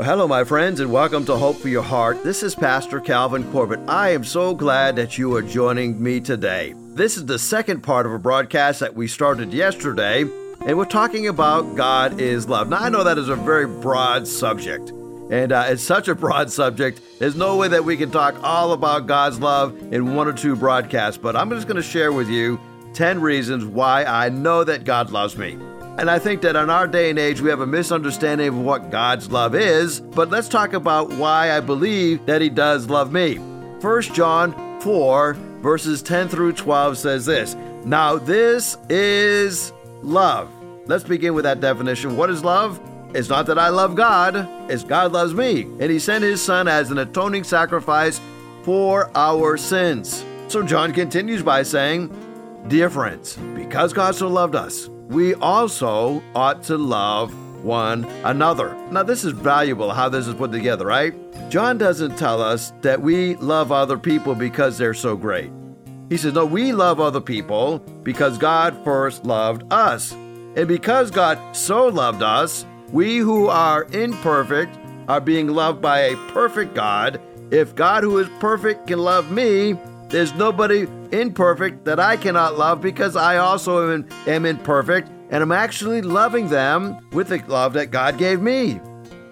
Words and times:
Well, 0.00 0.08
hello, 0.08 0.26
my 0.26 0.44
friends, 0.44 0.80
and 0.80 0.90
welcome 0.90 1.26
to 1.26 1.36
Hope 1.36 1.56
for 1.58 1.68
Your 1.68 1.82
Heart. 1.82 2.24
This 2.24 2.42
is 2.42 2.54
Pastor 2.54 3.00
Calvin 3.00 3.44
Corbett. 3.52 3.80
I 3.86 4.12
am 4.12 4.24
so 4.24 4.54
glad 4.54 4.96
that 4.96 5.18
you 5.18 5.36
are 5.36 5.42
joining 5.42 6.02
me 6.02 6.20
today. 6.20 6.72
This 6.94 7.18
is 7.18 7.26
the 7.26 7.38
second 7.38 7.82
part 7.82 8.06
of 8.06 8.12
a 8.12 8.18
broadcast 8.18 8.80
that 8.80 8.94
we 8.94 9.06
started 9.06 9.52
yesterday, 9.52 10.22
and 10.64 10.78
we're 10.78 10.86
talking 10.86 11.28
about 11.28 11.76
God 11.76 12.18
is 12.18 12.48
love. 12.48 12.70
Now, 12.70 12.78
I 12.78 12.88
know 12.88 13.04
that 13.04 13.18
is 13.18 13.28
a 13.28 13.36
very 13.36 13.66
broad 13.66 14.26
subject, 14.26 14.88
and 14.88 15.52
uh, 15.52 15.66
it's 15.68 15.82
such 15.82 16.08
a 16.08 16.14
broad 16.14 16.50
subject, 16.60 17.02
there's 17.18 17.36
no 17.36 17.58
way 17.58 17.68
that 17.68 17.84
we 17.84 17.98
can 17.98 18.10
talk 18.10 18.42
all 18.42 18.72
about 18.72 19.06
God's 19.06 19.38
love 19.38 19.76
in 19.92 20.14
one 20.14 20.26
or 20.26 20.32
two 20.32 20.56
broadcasts, 20.56 21.18
but 21.18 21.36
I'm 21.36 21.50
just 21.50 21.66
going 21.66 21.76
to 21.76 21.82
share 21.82 22.10
with 22.10 22.30
you 22.30 22.58
10 22.94 23.20
reasons 23.20 23.66
why 23.66 24.06
I 24.06 24.30
know 24.30 24.64
that 24.64 24.84
God 24.84 25.10
loves 25.10 25.36
me. 25.36 25.58
And 25.98 26.10
I 26.10 26.18
think 26.18 26.42
that 26.42 26.56
in 26.56 26.70
our 26.70 26.86
day 26.86 27.10
and 27.10 27.18
age, 27.18 27.40
we 27.40 27.50
have 27.50 27.60
a 27.60 27.66
misunderstanding 27.66 28.48
of 28.48 28.58
what 28.58 28.90
God's 28.90 29.30
love 29.30 29.54
is. 29.54 30.00
But 30.00 30.30
let's 30.30 30.48
talk 30.48 30.72
about 30.72 31.12
why 31.12 31.56
I 31.56 31.60
believe 31.60 32.24
that 32.26 32.40
He 32.40 32.48
does 32.48 32.88
love 32.88 33.12
me. 33.12 33.36
1 33.36 34.02
John 34.02 34.80
4, 34.80 35.34
verses 35.60 36.02
10 36.02 36.28
through 36.28 36.52
12 36.52 36.98
says 36.98 37.26
this 37.26 37.54
Now, 37.84 38.16
this 38.16 38.76
is 38.88 39.72
love. 40.02 40.50
Let's 40.86 41.04
begin 41.04 41.34
with 41.34 41.44
that 41.44 41.60
definition. 41.60 42.16
What 42.16 42.30
is 42.30 42.42
love? 42.42 42.80
It's 43.14 43.28
not 43.28 43.46
that 43.46 43.58
I 43.58 43.68
love 43.68 43.96
God, 43.96 44.48
it's 44.70 44.84
God 44.84 45.12
loves 45.12 45.34
me. 45.34 45.62
And 45.62 45.90
He 45.90 45.98
sent 45.98 46.24
His 46.24 46.42
Son 46.42 46.68
as 46.68 46.90
an 46.90 46.98
atoning 46.98 47.44
sacrifice 47.44 48.20
for 48.62 49.10
our 49.16 49.56
sins. 49.56 50.24
So 50.48 50.62
John 50.62 50.92
continues 50.92 51.42
by 51.42 51.62
saying, 51.62 52.14
Dear 52.68 52.90
friends, 52.90 53.36
because 53.54 53.92
God 53.92 54.14
so 54.14 54.28
loved 54.28 54.54
us, 54.54 54.88
we 55.10 55.34
also 55.34 56.22
ought 56.36 56.62
to 56.62 56.78
love 56.78 57.34
one 57.64 58.04
another. 58.24 58.74
Now, 58.90 59.02
this 59.02 59.24
is 59.24 59.32
valuable 59.32 59.90
how 59.90 60.08
this 60.08 60.26
is 60.26 60.34
put 60.34 60.52
together, 60.52 60.86
right? 60.86 61.14
John 61.50 61.78
doesn't 61.78 62.16
tell 62.16 62.40
us 62.40 62.72
that 62.82 63.02
we 63.02 63.34
love 63.36 63.72
other 63.72 63.98
people 63.98 64.36
because 64.36 64.78
they're 64.78 64.94
so 64.94 65.16
great. 65.16 65.50
He 66.08 66.16
says, 66.16 66.32
No, 66.34 66.46
we 66.46 66.72
love 66.72 67.00
other 67.00 67.20
people 67.20 67.80
because 68.02 68.38
God 68.38 68.76
first 68.84 69.26
loved 69.26 69.70
us. 69.72 70.12
And 70.12 70.68
because 70.68 71.10
God 71.10 71.38
so 71.56 71.88
loved 71.88 72.22
us, 72.22 72.64
we 72.92 73.18
who 73.18 73.48
are 73.48 73.84
imperfect 73.92 74.78
are 75.08 75.20
being 75.20 75.48
loved 75.48 75.82
by 75.82 76.00
a 76.00 76.16
perfect 76.28 76.74
God. 76.74 77.20
If 77.50 77.74
God, 77.74 78.04
who 78.04 78.18
is 78.18 78.28
perfect, 78.38 78.86
can 78.86 79.00
love 79.00 79.30
me, 79.32 79.76
there's 80.08 80.32
nobody 80.34 80.86
imperfect 81.12 81.84
that 81.84 82.00
I 82.00 82.16
cannot 82.16 82.58
love 82.58 82.80
because 82.80 83.16
I 83.16 83.38
also 83.38 83.92
am, 83.92 84.08
am 84.26 84.46
imperfect 84.46 85.08
and 85.30 85.42
I'm 85.42 85.52
actually 85.52 86.02
loving 86.02 86.48
them 86.48 87.08
with 87.12 87.28
the 87.28 87.38
love 87.46 87.74
that 87.74 87.90
God 87.90 88.18
gave 88.18 88.40
me. 88.40 88.80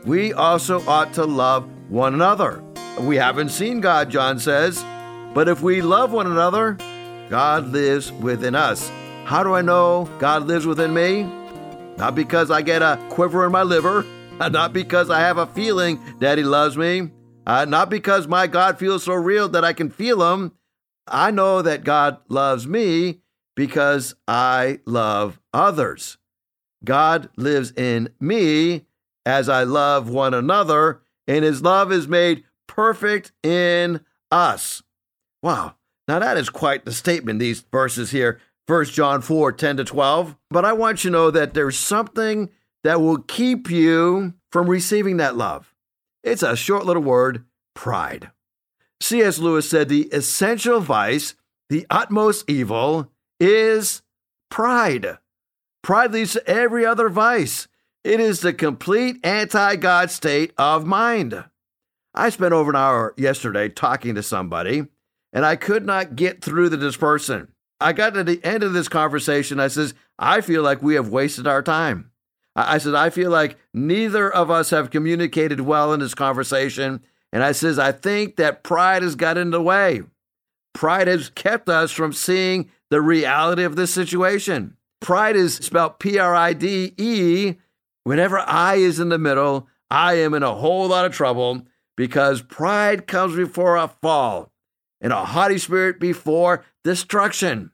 We 0.04 0.32
also 0.32 0.80
ought 0.88 1.12
to 1.14 1.24
love 1.24 1.68
one 1.88 2.14
another. 2.14 2.62
We 3.00 3.16
haven't 3.16 3.50
seen 3.50 3.80
God, 3.80 4.10
John 4.10 4.38
says, 4.38 4.82
but 5.34 5.48
if 5.48 5.60
we 5.60 5.82
love 5.82 6.12
one 6.12 6.26
another, 6.26 6.78
God 7.28 7.68
lives 7.68 8.10
within 8.12 8.54
us. 8.54 8.90
How 9.24 9.42
do 9.42 9.54
I 9.54 9.62
know 9.62 10.08
God 10.18 10.44
lives 10.44 10.66
within 10.66 10.94
me? 10.94 11.24
Not 11.96 12.14
because 12.14 12.50
I 12.50 12.62
get 12.62 12.80
a 12.80 12.98
quiver 13.10 13.44
in 13.44 13.52
my 13.52 13.62
liver, 13.62 14.04
not 14.40 14.72
because 14.72 15.10
I 15.10 15.20
have 15.20 15.38
a 15.38 15.46
feeling 15.46 16.00
that 16.20 16.38
He 16.38 16.44
loves 16.44 16.76
me, 16.76 17.10
uh, 17.46 17.64
not 17.64 17.90
because 17.90 18.26
my 18.26 18.46
God 18.46 18.78
feels 18.78 19.02
so 19.02 19.14
real 19.14 19.48
that 19.50 19.64
I 19.64 19.72
can 19.72 19.90
feel 19.90 20.32
Him, 20.32 20.52
I 21.10 21.30
know 21.30 21.62
that 21.62 21.84
God 21.84 22.18
loves 22.28 22.66
me 22.66 23.20
because 23.56 24.14
I 24.26 24.80
love 24.86 25.40
others. 25.52 26.18
God 26.84 27.28
lives 27.36 27.72
in 27.72 28.10
me 28.20 28.86
as 29.26 29.48
I 29.48 29.64
love 29.64 30.08
one 30.08 30.32
another, 30.32 31.02
and 31.26 31.44
his 31.44 31.62
love 31.62 31.92
is 31.92 32.08
made 32.08 32.44
perfect 32.66 33.32
in 33.42 34.00
us. 34.30 34.82
Wow. 35.42 35.74
Now 36.06 36.18
that 36.18 36.36
is 36.36 36.48
quite 36.48 36.84
the 36.84 36.92
statement, 36.92 37.38
these 37.38 37.60
verses 37.60 38.10
here, 38.10 38.40
1 38.66 38.84
John 38.86 39.20
4 39.22 39.52
10 39.52 39.78
to 39.78 39.84
12. 39.84 40.36
But 40.50 40.64
I 40.64 40.72
want 40.72 41.04
you 41.04 41.10
to 41.10 41.16
know 41.16 41.30
that 41.30 41.54
there's 41.54 41.78
something 41.78 42.50
that 42.84 43.00
will 43.00 43.18
keep 43.18 43.70
you 43.70 44.34
from 44.52 44.68
receiving 44.68 45.16
that 45.18 45.36
love. 45.36 45.74
It's 46.22 46.42
a 46.42 46.56
short 46.56 46.86
little 46.86 47.02
word 47.02 47.44
pride. 47.74 48.30
C.S. 49.00 49.38
Lewis 49.38 49.68
said 49.68 49.88
the 49.88 50.06
essential 50.12 50.80
vice, 50.80 51.34
the 51.68 51.86
utmost 51.90 52.48
evil, 52.48 53.10
is 53.40 54.02
pride. 54.50 55.18
Pride 55.82 56.12
leads 56.12 56.32
to 56.32 56.46
every 56.48 56.84
other 56.84 57.08
vice. 57.08 57.68
It 58.04 58.20
is 58.20 58.40
the 58.40 58.52
complete 58.52 59.24
anti 59.24 59.76
God 59.76 60.10
state 60.10 60.52
of 60.58 60.86
mind. 60.86 61.44
I 62.14 62.30
spent 62.30 62.52
over 62.52 62.70
an 62.70 62.76
hour 62.76 63.14
yesterday 63.16 63.68
talking 63.68 64.14
to 64.14 64.22
somebody, 64.22 64.86
and 65.32 65.44
I 65.44 65.56
could 65.56 65.86
not 65.86 66.16
get 66.16 66.42
through 66.42 66.70
to 66.70 66.76
this 66.76 66.96
person. 66.96 67.48
I 67.80 67.92
got 67.92 68.14
to 68.14 68.24
the 68.24 68.42
end 68.44 68.64
of 68.64 68.72
this 68.72 68.88
conversation. 68.88 69.60
I 69.60 69.68
says, 69.68 69.94
I 70.18 70.40
feel 70.40 70.62
like 70.62 70.82
we 70.82 70.94
have 70.94 71.10
wasted 71.10 71.46
our 71.46 71.62
time. 71.62 72.10
I 72.56 72.78
said, 72.78 72.94
I 72.94 73.10
feel 73.10 73.30
like 73.30 73.56
neither 73.72 74.28
of 74.28 74.50
us 74.50 74.70
have 74.70 74.90
communicated 74.90 75.60
well 75.60 75.92
in 75.92 76.00
this 76.00 76.14
conversation, 76.14 77.02
and 77.32 77.42
I 77.42 77.52
says, 77.52 77.78
I 77.78 77.92
think 77.92 78.36
that 78.36 78.62
pride 78.62 79.02
has 79.02 79.14
got 79.14 79.38
in 79.38 79.50
the 79.50 79.62
way. 79.62 80.02
Pride 80.74 81.08
has 81.08 81.30
kept 81.30 81.68
us 81.68 81.90
from 81.90 82.12
seeing 82.12 82.70
the 82.90 83.00
reality 83.00 83.64
of 83.64 83.76
this 83.76 83.92
situation. 83.92 84.76
Pride 85.00 85.36
is 85.36 85.56
spelled 85.56 85.98
P 85.98 86.18
R 86.18 86.34
I 86.34 86.52
D 86.52 86.94
E. 86.96 87.54
Whenever 88.04 88.38
I 88.38 88.76
is 88.76 88.98
in 89.00 89.10
the 89.10 89.18
middle, 89.18 89.68
I 89.90 90.14
am 90.14 90.34
in 90.34 90.42
a 90.42 90.54
whole 90.54 90.88
lot 90.88 91.04
of 91.04 91.12
trouble 91.12 91.62
because 91.96 92.42
pride 92.42 93.06
comes 93.06 93.36
before 93.36 93.76
a 93.76 93.88
fall 93.88 94.52
and 95.00 95.12
a 95.12 95.24
haughty 95.24 95.58
spirit 95.58 96.00
before 96.00 96.64
destruction. 96.84 97.70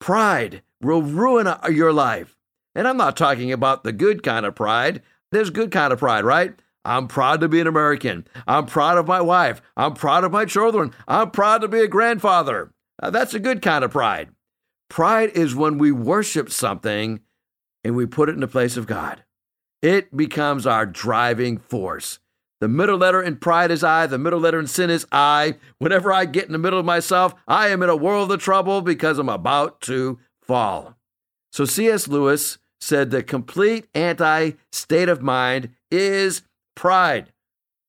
Pride 0.00 0.62
will 0.80 1.02
ruin 1.02 1.48
your 1.70 1.92
life. 1.92 2.36
And 2.74 2.86
I'm 2.86 2.96
not 2.96 3.16
talking 3.16 3.52
about 3.52 3.82
the 3.82 3.92
good 3.92 4.22
kind 4.22 4.46
of 4.46 4.54
pride. 4.54 5.02
There's 5.32 5.50
good 5.50 5.70
kind 5.70 5.92
of 5.92 5.98
pride, 5.98 6.24
right? 6.24 6.54
I'm 6.88 7.06
proud 7.06 7.42
to 7.42 7.48
be 7.48 7.60
an 7.60 7.66
American. 7.66 8.26
I'm 8.46 8.64
proud 8.64 8.96
of 8.96 9.06
my 9.06 9.20
wife. 9.20 9.60
I'm 9.76 9.92
proud 9.92 10.24
of 10.24 10.32
my 10.32 10.46
children. 10.46 10.94
I'm 11.06 11.30
proud 11.30 11.60
to 11.60 11.68
be 11.68 11.80
a 11.80 11.86
grandfather. 11.86 12.72
Now, 13.02 13.10
that's 13.10 13.34
a 13.34 13.38
good 13.38 13.60
kind 13.60 13.84
of 13.84 13.90
pride. 13.90 14.30
Pride 14.88 15.30
is 15.34 15.54
when 15.54 15.76
we 15.76 15.92
worship 15.92 16.50
something 16.50 17.20
and 17.84 17.94
we 17.94 18.06
put 18.06 18.30
it 18.30 18.36
in 18.36 18.40
the 18.40 18.48
place 18.48 18.78
of 18.78 18.86
God. 18.86 19.22
It 19.82 20.16
becomes 20.16 20.66
our 20.66 20.86
driving 20.86 21.58
force. 21.58 22.20
The 22.60 22.68
middle 22.68 22.96
letter 22.96 23.22
in 23.22 23.36
pride 23.36 23.70
is 23.70 23.84
I, 23.84 24.06
the 24.06 24.16
middle 24.16 24.40
letter 24.40 24.58
in 24.58 24.66
sin 24.66 24.88
is 24.88 25.06
I. 25.12 25.56
Whenever 25.78 26.10
I 26.10 26.24
get 26.24 26.46
in 26.46 26.52
the 26.52 26.58
middle 26.58 26.80
of 26.80 26.86
myself, 26.86 27.34
I 27.46 27.68
am 27.68 27.82
in 27.82 27.90
a 27.90 27.96
world 27.96 28.32
of 28.32 28.40
trouble 28.40 28.80
because 28.80 29.18
I'm 29.18 29.28
about 29.28 29.82
to 29.82 30.18
fall. 30.40 30.96
So 31.52 31.66
C.S. 31.66 32.08
Lewis 32.08 32.56
said 32.80 33.10
the 33.10 33.22
complete 33.22 33.86
anti 33.94 34.52
state 34.72 35.10
of 35.10 35.22
mind 35.22 35.70
is 35.90 36.42
pride, 36.78 37.32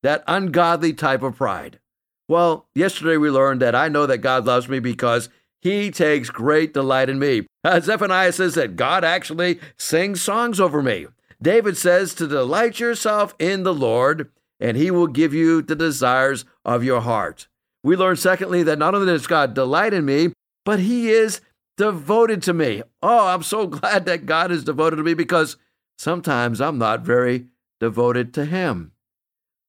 that 0.01 0.23
ungodly 0.27 0.93
type 0.93 1.21
of 1.21 1.37
pride. 1.37 1.79
Well, 2.27 2.67
yesterday 2.73 3.17
we 3.17 3.29
learned 3.29 3.61
that 3.61 3.75
I 3.75 3.87
know 3.87 4.07
that 4.07 4.17
God 4.17 4.45
loves 4.45 4.67
me 4.67 4.79
because 4.79 5.29
he 5.61 5.91
takes 5.91 6.31
great 6.31 6.73
delight 6.73 7.07
in 7.07 7.19
me. 7.19 7.45
Uh, 7.63 7.79
Zephaniah 7.79 8.31
says 8.31 8.55
that 8.55 8.75
God 8.75 9.03
actually 9.03 9.59
sings 9.77 10.21
songs 10.21 10.59
over 10.59 10.81
me. 10.81 11.05
David 11.39 11.77
says 11.77 12.15
to 12.15 12.27
delight 12.27 12.79
yourself 12.79 13.35
in 13.37 13.61
the 13.61 13.73
Lord, 13.73 14.31
and 14.59 14.75
he 14.75 14.89
will 14.89 15.07
give 15.07 15.33
you 15.35 15.61
the 15.61 15.75
desires 15.75 16.45
of 16.65 16.83
your 16.83 17.01
heart. 17.01 17.47
We 17.83 17.95
learn, 17.95 18.15
secondly, 18.15 18.63
that 18.63 18.79
not 18.79 18.95
only 18.95 19.07
does 19.07 19.27
God 19.27 19.53
delight 19.53 19.93
in 19.93 20.03
me, 20.03 20.33
but 20.65 20.79
he 20.79 21.11
is 21.11 21.41
devoted 21.77 22.41
to 22.43 22.53
me. 22.53 22.81
Oh, 23.03 23.27
I'm 23.27 23.43
so 23.43 23.67
glad 23.67 24.05
that 24.05 24.25
God 24.25 24.51
is 24.51 24.63
devoted 24.63 24.95
to 24.95 25.03
me 25.03 25.13
because 25.13 25.57
sometimes 25.97 26.59
I'm 26.59 26.79
not 26.79 27.01
very 27.01 27.45
devoted 27.79 28.33
to 28.33 28.45
Him. 28.45 28.91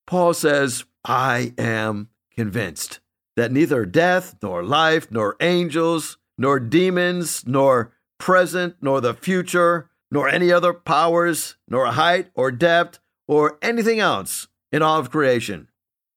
Paul 0.07 0.35
says, 0.35 0.85
I 1.05 1.55
am 1.57 2.09
convinced 2.35 3.01
that 3.37 3.53
neither 3.53 3.87
death, 3.87 4.37
nor 4.43 4.63
life, 4.63 5.11
nor 5.11 5.37
angels, 5.41 6.19
nor 6.37 6.59
demons, 6.59 7.47
nor 7.47 7.93
present, 8.19 8.77
nor 8.81 9.01
the 9.01 9.15
future, 9.15 9.91
nor 10.11 10.29
any 10.29 10.53
other 10.53 10.73
powers, 10.73 11.57
nor 11.69 11.87
height 11.87 12.31
or 12.35 12.51
depth, 12.51 12.99
or 13.29 13.59
anything 13.63 14.01
else 14.01 14.49
in 14.73 14.83
all 14.83 14.99
of 14.99 15.11
creation 15.11 15.69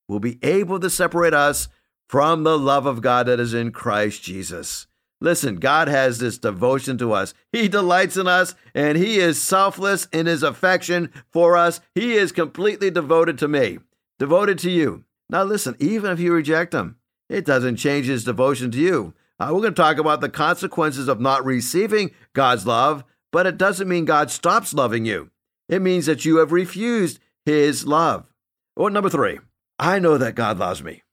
will 0.07 0.19
be 0.19 0.39
able 0.43 0.79
to 0.79 0.89
separate 0.89 1.33
us 1.33 1.69
from 2.09 2.43
the 2.43 2.57
love 2.57 2.85
of 2.85 3.01
God 3.01 3.27
that 3.27 3.39
is 3.39 3.53
in 3.53 3.71
Christ 3.71 4.23
Jesus. 4.23 4.87
Listen, 5.23 5.55
God 5.55 5.87
has 5.87 6.19
this 6.19 6.37
devotion 6.37 6.97
to 6.97 7.13
us. 7.13 7.33
He 7.53 7.69
delights 7.69 8.17
in 8.17 8.27
us 8.27 8.55
and 8.75 8.97
He 8.97 9.19
is 9.19 9.41
selfless 9.41 10.05
in 10.11 10.25
His 10.25 10.43
affection 10.43 11.13
for 11.31 11.55
us. 11.55 11.79
He 11.95 12.15
is 12.15 12.33
completely 12.33 12.91
devoted 12.91 13.37
to 13.37 13.47
me, 13.47 13.79
devoted 14.19 14.59
to 14.59 14.69
you. 14.69 15.05
Now, 15.29 15.43
listen, 15.43 15.77
even 15.79 16.11
if 16.11 16.19
you 16.19 16.33
reject 16.33 16.73
Him, 16.73 16.97
it 17.29 17.45
doesn't 17.45 17.77
change 17.77 18.07
His 18.07 18.25
devotion 18.25 18.69
to 18.71 18.77
you. 18.77 19.13
Uh, 19.39 19.51
we're 19.53 19.61
going 19.61 19.73
to 19.73 19.81
talk 19.81 19.97
about 19.97 20.19
the 20.19 20.27
consequences 20.27 21.07
of 21.07 21.21
not 21.21 21.45
receiving 21.45 22.11
God's 22.33 22.67
love, 22.67 23.05
but 23.31 23.47
it 23.47 23.57
doesn't 23.57 23.87
mean 23.87 24.03
God 24.03 24.29
stops 24.29 24.73
loving 24.73 25.05
you. 25.05 25.31
It 25.69 25.81
means 25.81 26.05
that 26.05 26.25
you 26.25 26.37
have 26.37 26.51
refused 26.51 27.19
his 27.45 27.87
love. 27.87 28.29
Well, 28.75 28.89
number 28.89 29.09
three, 29.09 29.39
I 29.79 29.99
know 29.99 30.17
that 30.17 30.35
God 30.35 30.59
loves 30.59 30.83
me 30.83 31.03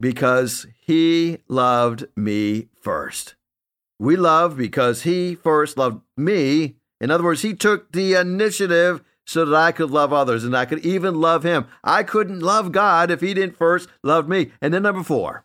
because 0.00 0.66
he 0.80 1.38
loved 1.46 2.06
me 2.16 2.66
first. 2.80 3.36
We 3.98 4.16
love 4.16 4.56
because 4.56 5.02
he 5.02 5.34
first 5.34 5.76
loved 5.76 6.02
me. 6.16 6.76
In 7.00 7.10
other 7.10 7.24
words, 7.24 7.42
he 7.42 7.54
took 7.54 7.92
the 7.92 8.14
initiative 8.14 9.02
so 9.26 9.44
that 9.44 9.54
I 9.54 9.72
could 9.72 9.90
love 9.90 10.12
others 10.12 10.44
and 10.44 10.56
I 10.56 10.64
could 10.64 10.84
even 10.84 11.20
love 11.20 11.42
him. 11.42 11.66
I 11.84 12.02
couldn't 12.02 12.40
love 12.40 12.72
God 12.72 13.10
if 13.10 13.20
he 13.20 13.34
didn't 13.34 13.56
first 13.56 13.88
love 14.02 14.28
me. 14.28 14.52
And 14.60 14.74
then 14.74 14.82
number 14.82 15.02
four, 15.02 15.44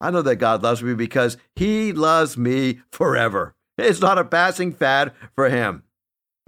I 0.00 0.10
know 0.10 0.22
that 0.22 0.36
God 0.36 0.62
loves 0.62 0.82
me 0.82 0.94
because 0.94 1.36
he 1.56 1.92
loves 1.92 2.36
me 2.36 2.80
forever. 2.90 3.54
It's 3.78 4.00
not 4.00 4.18
a 4.18 4.24
passing 4.24 4.72
fad 4.72 5.12
for 5.34 5.48
him. 5.48 5.82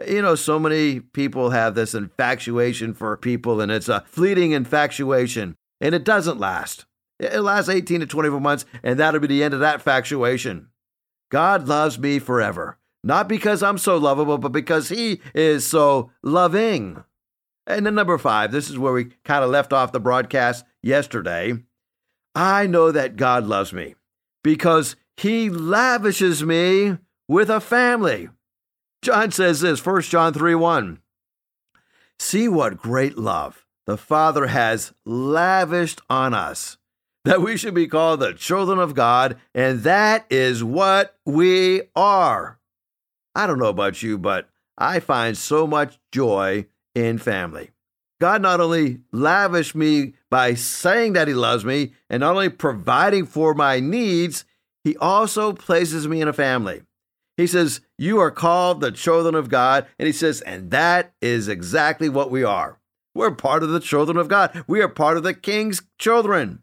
You 0.07 0.21
know, 0.21 0.35
so 0.35 0.59
many 0.59 1.01
people 1.01 1.51
have 1.51 1.75
this 1.75 1.95
infatuation 1.95 2.93
for 2.93 3.17
people, 3.17 3.63
and 3.63 3.73
it's 3.73 3.89
a 3.89 4.05
fleeting 4.07 4.53
infatuation, 4.53 5.57
and 5.81 5.95
it 5.95 6.05
doesn't 6.05 6.39
last. 6.39 6.85
It 7.19 7.41
lasts 7.41 7.71
18 7.71 8.01
to 8.01 8.07
24 8.07 8.41
months, 8.41 8.67
and 8.83 8.99
that'll 9.01 9.21
be 9.21 9.27
the 9.27 9.43
end 9.43 9.55
of 9.55 9.61
that 9.61 9.77
infatuation. 9.77 10.69
God 11.31 11.67
loves 11.67 11.99
me 11.99 12.19
forever, 12.19 12.79
not 13.03 13.29
because 13.29 13.63
I'm 13.63 13.79
so 13.79 13.97
lovable, 13.97 14.39
but 14.39 14.53
because 14.53 14.89
He 14.89 15.21
is 15.35 15.67
so 15.67 16.11
loving. 16.23 17.03
And 17.67 17.85
then, 17.85 17.95
number 17.95 18.17
five, 18.19 18.53
this 18.53 18.71
is 18.71 18.79
where 18.79 18.93
we 18.93 19.07
kind 19.25 19.43
of 19.43 19.51
left 19.51 19.73
off 19.73 19.93
the 19.93 20.01
broadcast 20.01 20.65
yesterday. 20.83 21.55
I 22.35 22.67
know 22.67 22.93
that 22.93 23.17
God 23.17 23.45
loves 23.45 23.73
me 23.73 23.97
because 24.45 24.95
He 25.17 25.51
lavishes 25.51 26.45
me 26.45 26.99
with 27.29 27.51
a 27.51 27.61
family. 27.61 28.29
John 29.03 29.31
says 29.31 29.61
this, 29.61 29.85
1 29.85 30.03
John 30.03 30.33
3 30.33 30.55
1. 30.55 31.01
See 32.19 32.49
what 32.49 32.79
great 32.79 33.19
love 33.19 33.67
the 33.87 33.97
Father 33.97 34.49
has 34.49 34.93
lavished 35.05 36.01
on 36.11 36.35
us, 36.35 36.77
that 37.27 37.43
we 37.43 37.57
should 37.57 37.75
be 37.75 37.89
called 37.89 38.21
the 38.21 38.33
children 38.33 38.79
of 38.79 38.95
God, 38.95 39.37
and 39.53 39.81
that 39.81 40.27
is 40.31 40.63
what 40.63 41.17
we 41.25 41.83
are. 41.97 42.61
I 43.35 43.49
don't 43.49 43.59
know 43.59 43.67
about 43.67 44.01
you, 44.01 44.17
but 44.17 44.49
I 44.79 45.01
find 45.01 45.37
so 45.37 45.67
much 45.67 45.99
joy 46.13 46.67
in 46.95 47.19
family. 47.19 47.71
God 48.21 48.43
not 48.43 48.61
only 48.61 49.01
lavished 49.13 49.75
me 49.75 50.15
by 50.31 50.55
saying 50.55 51.15
that 51.15 51.27
He 51.27 51.35
loves 51.35 51.65
me 51.65 51.95
and 52.09 52.21
not 52.21 52.31
only 52.31 52.49
providing 52.49 53.27
for 53.27 53.55
my 53.55 53.81
needs, 53.81 54.45
He 54.85 54.97
also 54.99 55.53
places 55.53 56.07
me 56.07 56.21
in 56.21 56.29
a 56.29 56.33
family. 56.33 56.83
He 57.37 57.49
says, 57.49 57.81
You 57.99 58.21
are 58.21 58.31
called 58.31 58.81
the 58.81 58.93
children 58.93 59.35
of 59.35 59.49
God. 59.49 59.87
And 59.99 60.07
he 60.07 60.13
says, 60.13 60.41
And 60.43 60.71
that 60.71 61.13
is 61.21 61.49
exactly 61.49 62.09
what 62.09 62.31
we 62.31 62.45
are. 62.45 62.79
We're 63.15 63.33
part 63.33 63.65
of 63.65 63.71
the 63.71 63.81
children 63.81 64.17
of 64.17 64.29
God. 64.29 64.65
We 64.67 64.81
are 64.81 64.89
part 64.89 65.17
of 65.17 65.23
the 65.23 65.35
king's 65.35 65.83
children. 65.99 66.63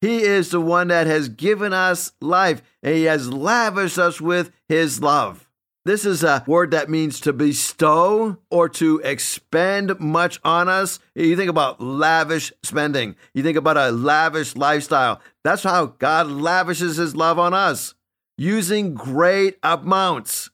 He 0.00 0.22
is 0.22 0.50
the 0.50 0.60
one 0.60 0.88
that 0.88 1.06
has 1.06 1.28
given 1.28 1.72
us 1.72 2.12
life, 2.20 2.62
and 2.82 2.94
he 2.94 3.04
has 3.04 3.32
lavished 3.32 3.98
us 3.98 4.20
with 4.20 4.52
his 4.68 5.02
love. 5.02 5.48
This 5.84 6.04
is 6.04 6.22
a 6.22 6.44
word 6.46 6.72
that 6.72 6.90
means 6.90 7.18
to 7.20 7.32
bestow 7.32 8.36
or 8.50 8.68
to 8.70 9.00
expend 9.02 9.98
much 9.98 10.38
on 10.44 10.68
us. 10.68 10.98
You 11.14 11.34
think 11.34 11.48
about 11.48 11.80
lavish 11.80 12.52
spending, 12.62 13.16
you 13.32 13.42
think 13.42 13.56
about 13.56 13.78
a 13.78 13.90
lavish 13.90 14.54
lifestyle. 14.54 15.20
That's 15.44 15.62
how 15.62 15.86
God 15.86 16.26
lavishes 16.26 16.96
his 16.96 17.16
love 17.16 17.38
on 17.38 17.54
us 17.54 17.94
using 18.36 18.94
great 18.94 19.58
amounts. 19.62 20.50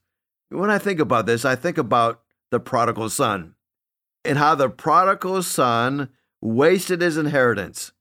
When 0.51 0.71
I 0.71 0.79
think 0.79 1.01
about 1.01 1.27
this, 1.27 1.45
I 1.45 1.57
think 1.57 1.79
about 1.79 2.23
the 2.51 2.61
prodigal 2.61 3.11
son 3.11 3.57
and 4.25 4.39
how 4.39 4.55
the 4.55 4.71
prodigal 4.71 5.43
son 5.43 6.11
wasted 6.41 7.01
his 7.01 7.17
inheritance. 7.17 7.93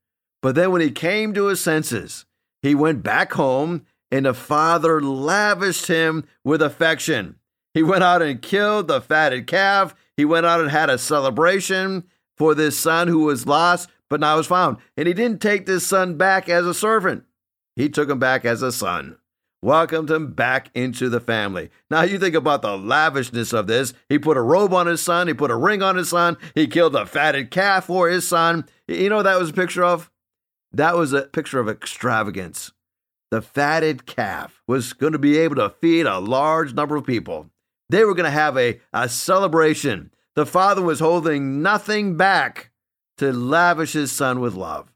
But 0.44 0.56
then 0.56 0.72
when 0.72 0.82
he 0.82 0.92
came 0.92 1.34
to 1.34 1.48
his 1.48 1.62
senses, 1.62 2.26
he 2.62 2.76
went 2.76 3.02
back 3.02 3.32
home 3.34 3.88
and 4.12 4.28
the 4.28 4.36
father 4.36 5.02
lavished 5.02 5.88
him 5.88 6.26
with 6.44 6.62
affection. 6.62 7.38
He 7.74 7.82
went 7.82 8.04
out 8.04 8.22
and 8.22 8.42
killed 8.42 8.88
the 8.88 9.02
fatted 9.02 9.48
calf. 9.48 9.96
He 10.16 10.26
went 10.26 10.46
out 10.46 10.62
and 10.62 10.70
had 10.70 10.92
a 10.92 11.00
celebration 11.00 12.04
for 12.38 12.54
this 12.54 12.78
son 12.78 13.08
who 13.08 13.24
was 13.24 13.48
lost 13.48 13.90
but 14.10 14.20
now 14.20 14.38
was 14.38 14.46
found. 14.46 14.78
And 14.96 15.08
he 15.08 15.14
didn't 15.16 15.42
take 15.42 15.66
this 15.66 15.88
son 15.88 16.18
back 16.18 16.48
as 16.48 16.68
a 16.68 16.74
servant, 16.74 17.24
he 17.76 17.90
took 17.90 18.10
him 18.10 18.20
back 18.20 18.46
as 18.46 18.62
a 18.62 18.72
son 18.72 19.18
welcomed 19.64 20.12
him 20.12 20.34
back 20.34 20.70
into 20.76 21.10
the 21.10 21.22
family. 21.22 21.70
Now, 21.90 22.02
you 22.02 22.20
think 22.20 22.36
about 22.36 22.62
the 22.62 22.78
lavishness 22.78 23.54
of 23.54 23.66
this. 23.66 23.94
He 24.10 24.20
put 24.20 24.38
a 24.38 24.42
robe 24.42 24.74
on 24.74 24.88
his 24.88 25.02
son, 25.02 25.28
he 25.28 25.34
put 25.34 25.52
a 25.52 25.56
ring 25.56 25.82
on 25.82 25.96
his 25.96 26.10
son, 26.10 26.38
he 26.54 26.68
killed 26.68 26.96
a 26.96 27.06
fatted 27.06 27.50
calf 27.50 27.86
for 27.86 28.10
his 28.10 28.28
son. 28.28 28.66
You 28.88 29.10
know 29.10 29.24
that 29.24 29.40
was 29.40 29.52
a 29.52 29.54
picture 29.54 29.84
of? 29.84 30.12
That 30.74 30.96
was 30.96 31.14
a 31.14 31.24
picture 31.24 31.60
of 31.60 31.70
extravagance. 31.70 32.72
The 33.32 33.42
fatted 33.42 34.06
calf 34.06 34.62
was 34.68 34.94
going 34.94 35.14
to 35.14 35.20
be 35.20 35.38
able 35.38 35.56
to 35.56 35.70
feed 35.82 36.06
a 36.06 36.20
large 36.20 36.74
number 36.74 36.96
of 36.96 37.06
people. 37.06 37.50
They 37.90 38.04
were 38.04 38.16
going 38.16 38.26
to 38.26 38.32
have 38.32 38.58
a, 38.58 38.80
a 38.92 39.10
celebration. 39.10 40.12
The 40.36 40.46
father 40.46 40.82
was 40.82 41.00
holding 41.00 41.62
nothing 41.62 42.18
back 42.18 42.72
to 43.18 43.32
lavish 43.32 43.94
his 43.94 44.12
son 44.12 44.40
with 44.40 44.56
love. 44.56 44.92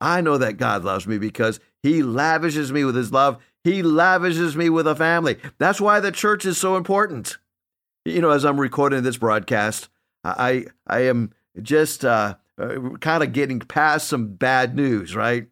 I 0.00 0.20
know 0.20 0.38
that 0.38 0.58
God 0.58 0.84
loves 0.84 1.06
me 1.06 1.18
because 1.18 1.60
he 1.82 2.02
lavishes 2.02 2.72
me 2.72 2.84
with 2.84 2.94
his 2.94 3.12
love 3.12 3.38
he 3.64 3.82
lavishes 3.82 4.56
me 4.56 4.70
with 4.70 4.86
a 4.86 4.94
family. 4.94 5.36
That's 5.58 5.80
why 5.80 6.00
the 6.00 6.12
church 6.12 6.46
is 6.46 6.58
so 6.58 6.76
important. 6.76 7.38
You 8.04 8.20
know, 8.20 8.30
as 8.30 8.44
I'm 8.44 8.60
recording 8.60 9.02
this 9.02 9.18
broadcast, 9.18 9.88
I 10.24 10.66
I 10.86 11.00
am 11.00 11.32
just 11.60 12.04
uh, 12.04 12.36
uh 12.58 12.96
kind 13.00 13.22
of 13.22 13.32
getting 13.32 13.60
past 13.60 14.08
some 14.08 14.34
bad 14.34 14.74
news, 14.74 15.14
right? 15.14 15.46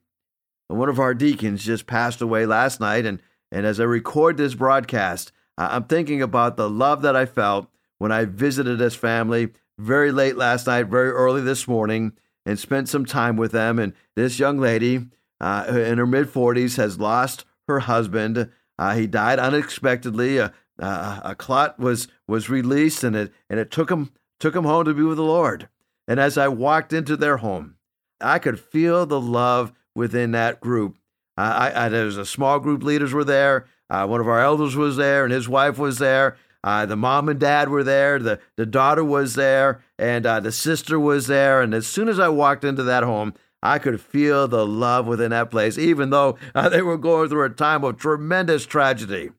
One 0.69 0.89
of 0.89 0.99
our 0.99 1.15
deacons 1.15 1.65
just 1.65 1.87
passed 1.87 2.21
away 2.21 2.47
last 2.47 2.81
night, 2.81 3.07
and 3.07 3.21
and 3.53 3.65
as 3.65 3.79
I 3.81 3.85
record 3.85 4.37
this 4.37 4.55
broadcast, 4.55 5.33
I'm 5.57 5.85
thinking 5.85 6.21
about 6.21 6.57
the 6.57 6.69
love 6.69 7.03
that 7.03 7.17
I 7.17 7.27
felt 7.27 7.69
when 7.99 8.13
I 8.13 8.25
visited 8.25 8.79
this 8.79 8.95
family 8.95 9.53
very 9.79 10.13
late 10.13 10.37
last 10.37 10.67
night, 10.67 10.87
very 10.87 11.11
early 11.11 11.41
this 11.41 11.69
morning, 11.69 12.13
and 12.45 12.59
spent 12.59 12.89
some 12.89 13.05
time 13.05 13.37
with 13.37 13.53
them. 13.53 13.79
And 13.79 13.93
this 14.15 14.39
young 14.39 14.59
lady, 14.59 15.07
uh, 15.41 15.65
in 15.69 15.99
her 15.99 16.07
mid 16.07 16.29
40s, 16.29 16.77
has 16.77 16.99
lost 16.99 17.45
her 17.69 17.81
husband. 17.81 18.51
Uh, 18.79 18.95
he 18.95 19.07
died 19.07 19.39
unexpectedly. 19.39 20.39
A, 20.39 20.53
a, 20.79 21.21
a 21.25 21.35
clot 21.35 21.79
was 21.79 22.09
was 22.27 22.51
released, 22.51 23.05
and 23.05 23.17
it 23.17 23.33
and 23.49 23.59
it 23.59 23.71
took 23.71 23.91
him 23.91 24.13
took 24.39 24.55
him 24.55 24.65
home 24.65 24.85
to 24.85 24.95
be 24.95 25.03
with 25.03 25.17
the 25.17 25.23
Lord. 25.23 25.69
And 26.09 26.21
as 26.21 26.39
I 26.39 26.49
walked 26.49 26.93
into 26.93 27.17
their 27.17 27.39
home, 27.39 27.77
I 28.21 28.39
could 28.39 28.61
feel 28.61 29.07
the 29.07 29.21
love 29.21 29.73
within 29.95 30.33
that 30.33 30.61
group. 30.61 30.99
I, 31.37 31.87
I, 31.87 31.89
there 31.89 32.07
was 32.07 32.17
a 32.17 32.25
small 32.25 32.61
group 32.61 32.83
leaders 32.83 33.13
were 33.13 33.25
there. 33.25 33.67
Uh, 33.91 34.07
one 34.07 34.21
of 34.21 34.29
our 34.29 34.41
elders 34.41 34.75
was 34.75 34.97
there, 34.97 35.25
and 35.25 35.33
his 35.33 35.49
wife 35.49 35.79
was 35.79 35.99
there. 35.99 36.37
Uh, 36.65 36.87
the 36.87 36.97
mom 36.97 37.29
and 37.29 37.39
dad 37.39 37.69
were 37.69 37.85
there. 37.85 38.19
The 38.19 38.41
the 38.57 38.67
daughter 38.67 39.05
was 39.05 39.35
there, 39.35 39.83
and 39.99 40.27
uh, 40.27 40.41
the 40.41 40.51
sister 40.51 40.99
was 40.99 41.29
there. 41.29 41.63
And 41.63 41.73
as 41.75 41.87
soon 41.87 42.09
as 42.09 42.19
I 42.19 42.29
walked 42.29 42.65
into 42.65 42.83
that 42.85 43.05
home, 43.05 43.35
I 43.63 43.79
could 43.79 44.01
feel 44.01 44.49
the 44.49 44.67
love 44.67 45.07
within 45.07 45.31
that 45.31 45.51
place, 45.51 45.79
even 45.79 46.11
though 46.11 46.39
uh, 46.55 46.69
they 46.69 46.83
were 46.83 46.99
going 46.99 47.29
through 47.29 47.45
a 47.45 47.51
time 47.51 47.85
of 47.85 47.99
tremendous 47.99 48.67
tragedy. 48.67 49.31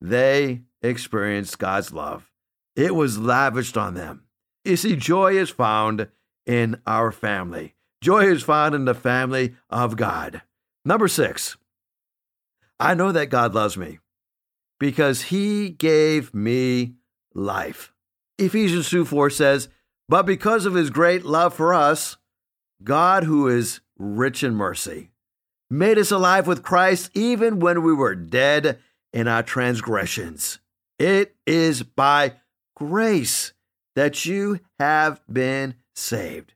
They 0.00 0.62
experienced 0.82 1.58
God's 1.58 1.92
love. 1.92 2.30
It 2.74 2.94
was 2.94 3.18
lavished 3.18 3.76
on 3.76 3.94
them. 3.94 4.23
You 4.64 4.76
see, 4.76 4.96
joy 4.96 5.36
is 5.36 5.50
found 5.50 6.08
in 6.46 6.80
our 6.86 7.12
family. 7.12 7.74
Joy 8.00 8.24
is 8.24 8.42
found 8.42 8.74
in 8.74 8.84
the 8.84 8.94
family 8.94 9.54
of 9.70 9.96
God. 9.96 10.42
Number 10.84 11.08
six, 11.08 11.56
I 12.78 12.94
know 12.94 13.12
that 13.12 13.30
God 13.30 13.54
loves 13.54 13.76
me 13.76 13.98
because 14.78 15.22
he 15.22 15.70
gave 15.70 16.34
me 16.34 16.94
life. 17.34 17.92
Ephesians 18.38 18.90
2 18.90 19.04
4 19.04 19.30
says, 19.30 19.68
But 20.08 20.26
because 20.26 20.66
of 20.66 20.74
his 20.74 20.90
great 20.90 21.24
love 21.24 21.54
for 21.54 21.72
us, 21.72 22.16
God, 22.82 23.24
who 23.24 23.48
is 23.48 23.80
rich 23.96 24.42
in 24.42 24.54
mercy, 24.54 25.10
made 25.70 25.98
us 25.98 26.10
alive 26.10 26.46
with 26.46 26.62
Christ 26.62 27.10
even 27.14 27.60
when 27.60 27.82
we 27.82 27.94
were 27.94 28.14
dead 28.14 28.78
in 29.12 29.28
our 29.28 29.42
transgressions. 29.42 30.58
It 30.98 31.34
is 31.46 31.82
by 31.82 32.34
grace 32.76 33.52
that 33.94 34.24
you 34.24 34.60
have 34.78 35.20
been 35.30 35.74
saved. 35.94 36.54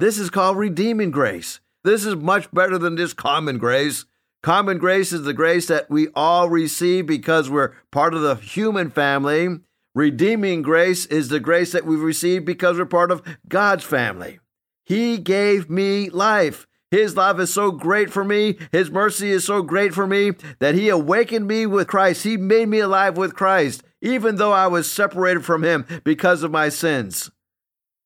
This 0.00 0.18
is 0.18 0.30
called 0.30 0.56
redeeming 0.56 1.10
grace. 1.10 1.60
This 1.84 2.04
is 2.04 2.16
much 2.16 2.50
better 2.50 2.78
than 2.78 2.96
just 2.96 3.16
common 3.16 3.58
grace. 3.58 4.04
Common 4.42 4.78
grace 4.78 5.12
is 5.12 5.22
the 5.22 5.32
grace 5.32 5.66
that 5.68 5.90
we 5.90 6.08
all 6.14 6.48
receive 6.48 7.06
because 7.06 7.48
we're 7.48 7.72
part 7.90 8.14
of 8.14 8.22
the 8.22 8.34
human 8.34 8.90
family. 8.90 9.60
Redeeming 9.94 10.62
grace 10.62 11.06
is 11.06 11.28
the 11.28 11.40
grace 11.40 11.72
that 11.72 11.86
we 11.86 11.96
receive 11.96 12.44
because 12.44 12.78
we're 12.78 12.84
part 12.84 13.10
of 13.10 13.22
God's 13.48 13.84
family. 13.84 14.40
He 14.84 15.18
gave 15.18 15.70
me 15.70 16.10
life. 16.10 16.66
His 16.90 17.16
love 17.16 17.40
is 17.40 17.52
so 17.52 17.70
great 17.70 18.10
for 18.10 18.24
me. 18.24 18.56
His 18.70 18.90
mercy 18.90 19.30
is 19.30 19.44
so 19.44 19.62
great 19.62 19.94
for 19.94 20.06
me 20.06 20.32
that 20.58 20.74
He 20.74 20.88
awakened 20.88 21.46
me 21.46 21.66
with 21.66 21.88
Christ. 21.88 22.24
He 22.24 22.36
made 22.36 22.68
me 22.68 22.80
alive 22.80 23.16
with 23.16 23.34
Christ, 23.34 23.82
even 24.04 24.36
though 24.36 24.52
I 24.52 24.68
was 24.68 24.90
separated 24.90 25.44
from 25.44 25.64
Him 25.64 25.86
because 26.04 26.44
of 26.44 26.52
my 26.52 26.68
sins. 26.68 27.30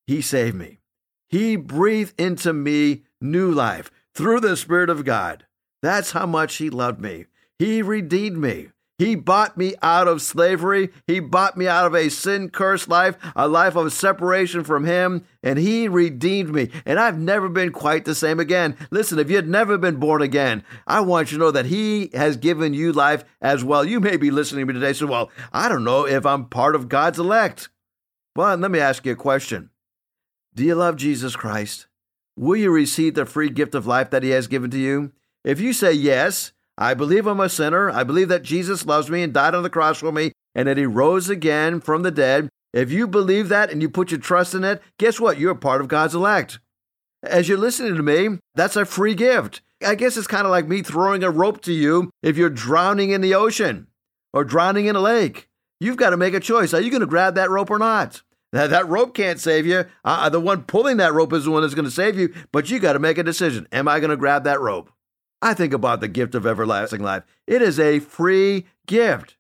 He 0.07 0.23
saved 0.23 0.57
me. 0.57 0.79
He 1.29 1.57
breathed 1.57 2.19
into 2.19 2.55
me 2.55 3.03
new 3.21 3.51
life 3.51 3.91
through 4.15 4.41
the 4.41 4.57
Spirit 4.57 4.89
of 4.89 5.05
God. 5.05 5.45
That's 5.83 6.13
how 6.13 6.25
much 6.25 6.57
He 6.57 6.71
loved 6.71 7.01
me. 7.01 7.27
He 7.59 7.83
redeemed 7.83 8.39
me. 8.39 8.69
He 8.99 9.15
bought 9.15 9.57
me 9.57 9.75
out 9.81 10.09
of 10.09 10.23
slavery. 10.23 10.91
He 11.07 11.21
bought 11.21 11.57
me 11.57 11.69
out 11.69 11.87
of 11.87 11.95
a 11.95 12.09
sin 12.09 12.51
cursed 12.51 12.89
life, 12.89 13.17
a 13.37 13.47
life 13.47 13.77
of 13.77 13.93
separation 13.93 14.65
from 14.65 14.85
Him, 14.85 15.25
and 15.41 15.57
He 15.57 15.87
redeemed 15.87 16.53
me. 16.53 16.71
And 16.85 16.99
I've 16.99 17.17
never 17.17 17.49
been 17.49 17.71
quite 17.71 18.05
the 18.05 18.15
same 18.17 18.41
again. 18.41 18.77
Listen, 18.91 19.21
if 19.21 19.31
you've 19.31 19.47
never 19.47 19.79
been 19.79 19.97
born 19.97 20.21
again, 20.21 20.65
I 20.85 21.01
want 21.01 21.31
you 21.31 21.39
to 21.39 21.45
know 21.45 21.51
that 21.53 21.67
He 21.67 22.11
has 22.13 22.37
given 22.37 22.75
you 22.75 22.93
life 22.93 23.25
as 23.41 23.63
well. 23.63 23.85
You 23.85 24.01
may 24.01 24.17
be 24.17 24.33
listening 24.33 24.67
to 24.67 24.73
me 24.73 24.81
today, 24.81 24.93
so, 24.93 25.07
well, 25.07 25.31
I 25.53 25.69
don't 25.69 25.85
know 25.85 26.05
if 26.05 26.27
I'm 26.27 26.47
part 26.47 26.75
of 26.75 26.89
God's 26.89 27.21
elect. 27.21 27.69
Well, 28.35 28.57
let 28.57 28.73
me 28.73 28.81
ask 28.81 29.07
you 29.07 29.13
a 29.13 29.17
question 29.17 29.71
Do 30.55 30.65
you 30.65 30.75
love 30.75 30.97
Jesus 30.97 31.37
Christ? 31.37 31.87
Will 32.37 32.57
you 32.57 32.71
receive 32.73 33.15
the 33.15 33.27
free 33.27 33.49
gift 33.49 33.77
of 33.77 33.87
life 33.87 34.11
that 34.11 34.25
He 34.25 34.31
has 34.31 34.49
given 34.49 34.73
to 34.73 34.79
you? 34.79 35.13
If 35.45 35.61
you 35.61 35.73
say 35.73 35.93
yes, 35.93 36.53
I 36.81 36.95
believe 36.95 37.27
I'm 37.27 37.41
a 37.41 37.49
sinner. 37.49 37.91
I 37.91 38.05
believe 38.05 38.29
that 38.29 38.45
Jesus 38.45 38.87
loves 38.87 39.11
me 39.11 39.25
and 39.25 39.35
died 39.35 39.53
on 39.53 39.65
the 39.65 39.71
cross 39.71 39.99
for 39.99 40.13
me 40.13 40.31
and 40.55 40.69
that 40.69 40.77
he 40.77 40.87
rose 40.87 41.29
again 41.29 41.81
from 41.81 42.03
the 42.03 42.13
dead. 42.13 42.49
If 42.73 42.93
you 42.93 43.09
believe 43.09 43.49
that 43.49 43.73
and 43.73 43.83
you 43.83 43.89
put 43.91 44.13
your 44.13 44.21
trust 44.21 44.55
in 44.55 44.63
it, 44.63 44.81
guess 44.97 45.19
what? 45.19 45.39
You're 45.39 45.51
a 45.51 45.57
part 45.57 45.81
of 45.81 45.89
God's 45.89 46.15
elect. 46.15 46.61
As 47.25 47.49
you're 47.49 47.59
listening 47.59 47.97
to 47.97 48.03
me, 48.03 48.39
that's 48.55 48.77
a 48.77 48.85
free 48.85 49.17
gift. 49.17 49.61
I 49.85 49.97
guess 49.97 50.17
it's 50.17 50.29
kind 50.29 50.45
of 50.45 50.53
like 50.53 50.69
me 50.69 50.83
throwing 50.83 51.25
a 51.25 51.31
rope 51.31 51.63
to 51.63 51.73
you 51.73 52.11
if 52.23 52.37
you're 52.37 52.49
drowning 52.49 53.11
in 53.11 53.23
the 53.23 53.35
ocean 53.35 53.89
or 54.33 54.45
drowning 54.45 54.87
in 54.87 54.95
a 54.95 55.01
lake. 55.01 55.49
You've 55.81 55.97
got 55.97 56.11
to 56.11 56.17
make 56.17 56.35
a 56.35 56.41
choice. 56.41 56.73
Are 56.73 56.81
you 56.81 56.91
going 56.91 57.01
to 57.01 57.07
grab 57.07 57.35
that 57.35 57.51
rope 57.51 57.71
or 57.71 57.79
not? 57.79 58.23
That, 58.53 58.71
that 58.71 58.89
rope 58.89 59.15
can't 59.15 59.41
save 59.41 59.67
you. 59.67 59.85
Uh, 60.05 60.29
the 60.29 60.41
one 60.41 60.63
pulling 60.63 60.99
that 60.99 61.13
rope 61.13 61.33
is 61.33 61.45
the 61.45 61.51
one 61.51 61.63
that's 61.63 61.75
going 61.75 61.85
to 61.85 61.91
save 61.91 62.17
you, 62.17 62.33
but 62.53 62.71
you 62.71 62.79
got 62.79 62.93
to 62.93 62.99
make 63.01 63.19
a 63.19 63.25
decision. 63.25 63.67
Am 63.73 63.89
I 63.89 63.99
going 63.99 64.11
to 64.11 64.17
grab 64.17 64.45
that 64.45 64.61
rope? 64.61 64.91
I 65.41 65.55
think 65.55 65.73
about 65.73 66.01
the 66.01 66.09
gift 66.09 66.35
of 66.35 66.47
everlasting 66.47 67.03
life. 67.03 67.23
It 67.47 67.63
is 67.63 67.79
a 67.79 68.01
free 68.01 68.67
gift. 68.87 69.37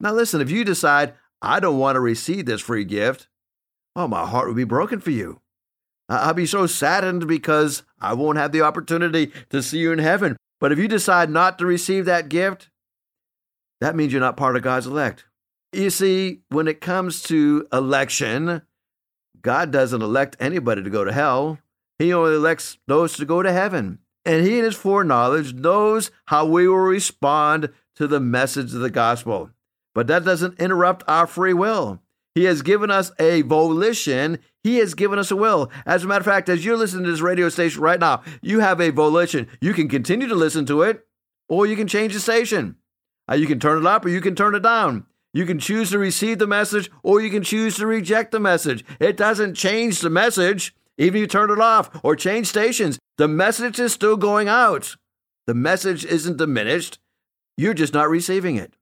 Now, 0.00 0.12
listen, 0.12 0.40
if 0.40 0.50
you 0.50 0.64
decide, 0.64 1.14
I 1.40 1.58
don't 1.60 1.78
want 1.78 1.96
to 1.96 2.00
receive 2.00 2.46
this 2.46 2.60
free 2.60 2.84
gift, 2.84 3.28
oh, 3.96 4.06
my 4.06 4.26
heart 4.26 4.48
would 4.48 4.56
be 4.56 4.64
broken 4.64 5.00
for 5.00 5.10
you. 5.10 5.40
I'll 6.08 6.34
be 6.34 6.46
so 6.46 6.66
saddened 6.66 7.26
because 7.26 7.82
I 8.00 8.14
won't 8.14 8.38
have 8.38 8.52
the 8.52 8.62
opportunity 8.62 9.32
to 9.50 9.62
see 9.62 9.78
you 9.78 9.92
in 9.92 9.98
heaven. 9.98 10.36
But 10.60 10.72
if 10.72 10.78
you 10.78 10.88
decide 10.88 11.30
not 11.30 11.58
to 11.58 11.66
receive 11.66 12.04
that 12.06 12.28
gift, 12.28 12.70
that 13.80 13.94
means 13.94 14.12
you're 14.12 14.20
not 14.20 14.36
part 14.36 14.56
of 14.56 14.62
God's 14.62 14.86
elect. 14.86 15.24
You 15.72 15.90
see, 15.90 16.40
when 16.48 16.66
it 16.66 16.80
comes 16.80 17.22
to 17.24 17.66
election, 17.72 18.62
God 19.40 19.70
doesn't 19.70 20.02
elect 20.02 20.36
anybody 20.40 20.82
to 20.82 20.90
go 20.90 21.04
to 21.04 21.12
hell, 21.12 21.58
He 21.98 22.12
only 22.12 22.34
elects 22.34 22.78
those 22.86 23.16
to 23.16 23.24
go 23.24 23.42
to 23.42 23.52
heaven 23.52 23.98
and 24.28 24.46
he 24.46 24.58
in 24.58 24.64
his 24.64 24.76
foreknowledge 24.76 25.54
knows 25.54 26.10
how 26.26 26.44
we 26.44 26.68
will 26.68 26.76
respond 26.76 27.70
to 27.96 28.06
the 28.06 28.20
message 28.20 28.74
of 28.74 28.80
the 28.80 28.90
gospel. 28.90 29.50
But 29.94 30.06
that 30.08 30.22
doesn't 30.22 30.60
interrupt 30.60 31.02
our 31.08 31.26
free 31.26 31.54
will. 31.54 32.02
He 32.34 32.44
has 32.44 32.60
given 32.60 32.90
us 32.90 33.10
a 33.18 33.40
volition. 33.40 34.38
He 34.62 34.76
has 34.76 34.92
given 34.92 35.18
us 35.18 35.30
a 35.30 35.36
will. 35.36 35.70
As 35.86 36.04
a 36.04 36.06
matter 36.06 36.20
of 36.20 36.26
fact, 36.26 36.50
as 36.50 36.62
you're 36.62 36.76
listening 36.76 37.04
to 37.04 37.10
this 37.10 37.22
radio 37.22 37.48
station 37.48 37.80
right 37.80 37.98
now, 37.98 38.22
you 38.42 38.60
have 38.60 38.82
a 38.82 38.90
volition. 38.90 39.48
You 39.62 39.72
can 39.72 39.88
continue 39.88 40.28
to 40.28 40.34
listen 40.34 40.66
to 40.66 40.82
it, 40.82 41.06
or 41.48 41.66
you 41.66 41.74
can 41.74 41.88
change 41.88 42.12
the 42.12 42.20
station. 42.20 42.76
Uh, 43.30 43.34
you 43.34 43.46
can 43.46 43.58
turn 43.58 43.78
it 43.78 43.86
up, 43.86 44.04
or 44.04 44.10
you 44.10 44.20
can 44.20 44.36
turn 44.36 44.54
it 44.54 44.62
down. 44.62 45.06
You 45.32 45.46
can 45.46 45.58
choose 45.58 45.90
to 45.90 45.98
receive 45.98 46.38
the 46.38 46.46
message, 46.46 46.90
or 47.02 47.22
you 47.22 47.30
can 47.30 47.42
choose 47.42 47.76
to 47.76 47.86
reject 47.86 48.32
the 48.32 48.40
message. 48.40 48.84
It 49.00 49.16
doesn't 49.16 49.54
change 49.54 50.00
the 50.00 50.10
message. 50.10 50.74
Even 50.98 51.16
if 51.16 51.20
you 51.20 51.26
turn 51.26 51.50
it 51.50 51.60
off 51.60 51.90
or 52.02 52.16
change 52.16 52.48
stations, 52.48 52.98
the 53.16 53.28
message 53.28 53.78
is 53.78 53.92
still 53.92 54.16
going 54.16 54.48
out. 54.48 54.96
The 55.46 55.54
message 55.54 56.04
isn't 56.04 56.36
diminished. 56.36 56.98
You're 57.56 57.74
just 57.74 57.94
not 57.94 58.10
receiving 58.10 58.56
it. 58.56 58.74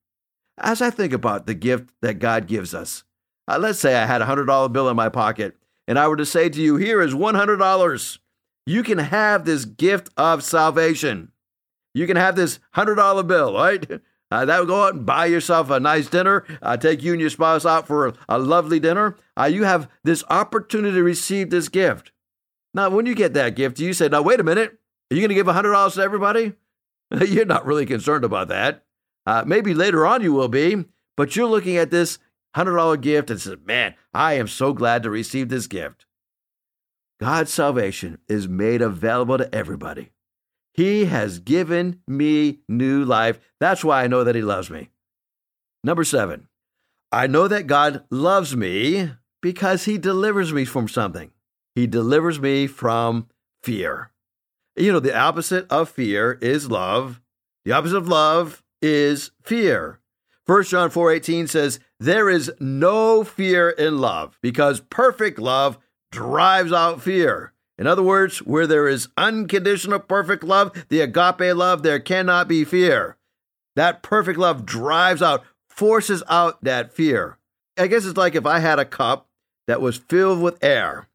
As 0.58 0.80
I 0.80 0.90
think 0.90 1.12
about 1.12 1.46
the 1.46 1.54
gift 1.54 1.90
that 2.00 2.18
God 2.18 2.46
gives 2.46 2.74
us, 2.74 3.04
uh, 3.46 3.58
let's 3.58 3.78
say 3.78 3.94
I 3.94 4.06
had 4.06 4.22
a 4.22 4.26
$100 4.26 4.72
bill 4.72 4.88
in 4.88 4.96
my 4.96 5.10
pocket 5.10 5.56
and 5.86 5.98
I 5.98 6.08
were 6.08 6.16
to 6.16 6.26
say 6.26 6.48
to 6.48 6.60
you, 6.60 6.76
here 6.76 7.00
is 7.00 7.14
$100. 7.14 8.18
You 8.66 8.82
can 8.82 8.98
have 8.98 9.44
this 9.44 9.64
gift 9.64 10.10
of 10.16 10.42
salvation. 10.42 11.30
You 11.94 12.06
can 12.06 12.16
have 12.16 12.36
this 12.36 12.58
$100 12.74 13.26
bill, 13.26 13.54
right? 13.54 14.00
Uh, 14.30 14.44
that 14.44 14.58
would 14.58 14.68
go 14.68 14.84
out 14.84 14.94
and 14.94 15.06
buy 15.06 15.26
yourself 15.26 15.70
a 15.70 15.78
nice 15.78 16.08
dinner, 16.08 16.44
uh, 16.60 16.76
take 16.76 17.02
you 17.02 17.12
and 17.12 17.20
your 17.20 17.30
spouse 17.30 17.64
out 17.64 17.86
for 17.86 18.08
a, 18.08 18.14
a 18.28 18.38
lovely 18.38 18.80
dinner. 18.80 19.16
Uh, 19.38 19.44
you 19.44 19.64
have 19.64 19.88
this 20.02 20.24
opportunity 20.28 20.94
to 20.94 21.02
receive 21.02 21.50
this 21.50 21.68
gift. 21.68 22.10
Now, 22.74 22.90
when 22.90 23.06
you 23.06 23.14
get 23.14 23.34
that 23.34 23.54
gift, 23.54 23.78
you 23.78 23.92
say, 23.92 24.08
now, 24.08 24.22
wait 24.22 24.40
a 24.40 24.44
minute, 24.44 24.78
are 25.10 25.14
you 25.14 25.20
going 25.20 25.28
to 25.28 25.34
give 25.34 25.46
$100 25.46 25.94
to 25.94 26.02
everybody? 26.02 26.54
you're 27.26 27.44
not 27.44 27.66
really 27.66 27.86
concerned 27.86 28.24
about 28.24 28.48
that. 28.48 28.84
Uh, 29.24 29.44
maybe 29.46 29.74
later 29.74 30.04
on 30.06 30.22
you 30.22 30.32
will 30.32 30.48
be, 30.48 30.84
but 31.16 31.36
you're 31.36 31.46
looking 31.46 31.76
at 31.76 31.90
this 31.90 32.18
$100 32.56 33.00
gift 33.00 33.30
and 33.30 33.40
says, 33.40 33.56
man, 33.64 33.94
I 34.12 34.34
am 34.34 34.48
so 34.48 34.72
glad 34.72 35.02
to 35.02 35.10
receive 35.10 35.48
this 35.48 35.66
gift. 35.66 36.06
God's 37.20 37.52
salvation 37.52 38.18
is 38.28 38.48
made 38.48 38.82
available 38.82 39.38
to 39.38 39.54
everybody. 39.54 40.10
He 40.76 41.06
has 41.06 41.38
given 41.38 42.00
me 42.06 42.60
new 42.68 43.02
life. 43.02 43.40
That's 43.60 43.82
why 43.82 44.04
I 44.04 44.08
know 44.08 44.24
that 44.24 44.34
He 44.34 44.42
loves 44.42 44.70
me. 44.70 44.90
Number 45.82 46.04
seven, 46.04 46.48
I 47.10 47.26
know 47.26 47.48
that 47.48 47.66
God 47.66 48.04
loves 48.10 48.54
me 48.54 49.12
because 49.40 49.86
He 49.86 49.96
delivers 49.96 50.52
me 50.52 50.66
from 50.66 50.86
something. 50.86 51.30
He 51.74 51.86
delivers 51.86 52.38
me 52.38 52.66
from 52.66 53.28
fear. 53.62 54.10
You 54.76 54.92
know, 54.92 55.00
the 55.00 55.16
opposite 55.16 55.66
of 55.70 55.88
fear 55.88 56.38
is 56.42 56.70
love. 56.70 57.22
The 57.64 57.72
opposite 57.72 57.96
of 57.96 58.08
love 58.08 58.62
is 58.82 59.30
fear. 59.42 60.00
1 60.44 60.64
John 60.64 60.90
4:18 60.90 61.46
says, 61.46 61.80
"There 61.98 62.28
is 62.28 62.52
no 62.60 63.24
fear 63.24 63.70
in 63.70 63.98
love, 63.98 64.38
because 64.42 64.80
perfect 64.80 65.38
love 65.38 65.78
drives 66.12 66.72
out 66.72 67.02
fear." 67.02 67.52
In 67.78 67.86
other 67.86 68.02
words, 68.02 68.38
where 68.38 68.66
there 68.66 68.88
is 68.88 69.08
unconditional 69.16 69.98
perfect 70.00 70.42
love, 70.42 70.86
the 70.88 71.00
agape 71.00 71.54
love, 71.54 71.82
there 71.82 72.00
cannot 72.00 72.48
be 72.48 72.64
fear. 72.64 73.16
That 73.74 74.02
perfect 74.02 74.38
love 74.38 74.64
drives 74.64 75.20
out, 75.20 75.44
forces 75.68 76.22
out 76.28 76.62
that 76.64 76.92
fear. 76.92 77.38
I 77.78 77.86
guess 77.86 78.06
it's 78.06 78.16
like 78.16 78.34
if 78.34 78.46
I 78.46 78.60
had 78.60 78.78
a 78.78 78.86
cup 78.86 79.26
that 79.66 79.82
was 79.82 79.98
filled 79.98 80.40
with 80.40 80.62
air 80.64 81.08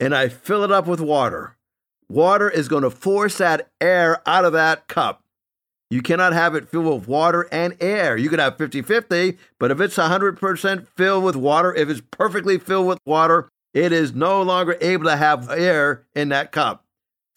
and 0.00 0.14
I 0.14 0.28
fill 0.28 0.64
it 0.64 0.72
up 0.72 0.86
with 0.86 1.00
water. 1.00 1.56
Water 2.08 2.48
is 2.48 2.68
going 2.68 2.84
to 2.84 2.90
force 2.90 3.36
that 3.38 3.68
air 3.80 4.22
out 4.26 4.46
of 4.46 4.54
that 4.54 4.88
cup. 4.88 5.22
You 5.90 6.02
cannot 6.02 6.32
have 6.32 6.54
it 6.54 6.68
filled 6.68 7.00
with 7.00 7.08
water 7.08 7.48
and 7.52 7.76
air. 7.80 8.16
You 8.16 8.28
could 8.30 8.38
have 8.38 8.56
50 8.56 8.82
50, 8.82 9.38
but 9.58 9.70
if 9.70 9.80
it's 9.80 9.96
100% 9.96 10.86
filled 10.96 11.24
with 11.24 11.36
water, 11.36 11.74
if 11.74 11.88
it's 11.88 12.02
perfectly 12.10 12.58
filled 12.58 12.86
with 12.86 12.98
water, 13.04 13.48
it 13.74 13.92
is 13.92 14.14
no 14.14 14.42
longer 14.42 14.76
able 14.80 15.04
to 15.04 15.16
have 15.16 15.50
air 15.50 16.06
in 16.14 16.30
that 16.30 16.52
cup. 16.52 16.84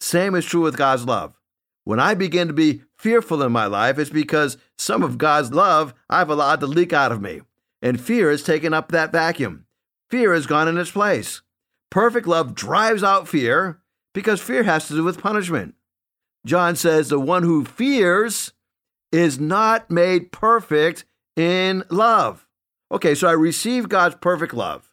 Same 0.00 0.34
is 0.34 0.44
true 0.44 0.62
with 0.62 0.76
God's 0.76 1.04
love. 1.04 1.38
When 1.84 2.00
I 2.00 2.14
begin 2.14 2.48
to 2.48 2.54
be 2.54 2.82
fearful 2.96 3.42
in 3.42 3.52
my 3.52 3.66
life, 3.66 3.98
it's 3.98 4.10
because 4.10 4.56
some 4.78 5.02
of 5.02 5.18
God's 5.18 5.52
love 5.52 5.94
I've 6.08 6.30
allowed 6.30 6.60
to 6.60 6.66
leak 6.66 6.92
out 6.92 7.12
of 7.12 7.20
me, 7.20 7.42
and 7.80 8.00
fear 8.00 8.30
has 8.30 8.42
taken 8.42 8.72
up 8.72 8.90
that 8.90 9.12
vacuum. 9.12 9.66
Fear 10.10 10.34
has 10.34 10.46
gone 10.46 10.68
in 10.68 10.78
its 10.78 10.90
place. 10.90 11.42
Perfect 11.90 12.26
love 12.26 12.54
drives 12.54 13.02
out 13.02 13.28
fear 13.28 13.80
because 14.14 14.40
fear 14.40 14.62
has 14.62 14.88
to 14.88 14.94
do 14.94 15.04
with 15.04 15.20
punishment. 15.20 15.74
John 16.46 16.76
says 16.76 17.08
the 17.08 17.20
one 17.20 17.42
who 17.42 17.64
fears 17.64 18.52
is 19.10 19.38
not 19.38 19.90
made 19.90 20.32
perfect 20.32 21.04
in 21.36 21.84
love. 21.90 22.46
Okay, 22.90 23.14
so 23.14 23.28
I 23.28 23.32
receive 23.32 23.88
God's 23.88 24.16
perfect 24.16 24.54
love. 24.54 24.91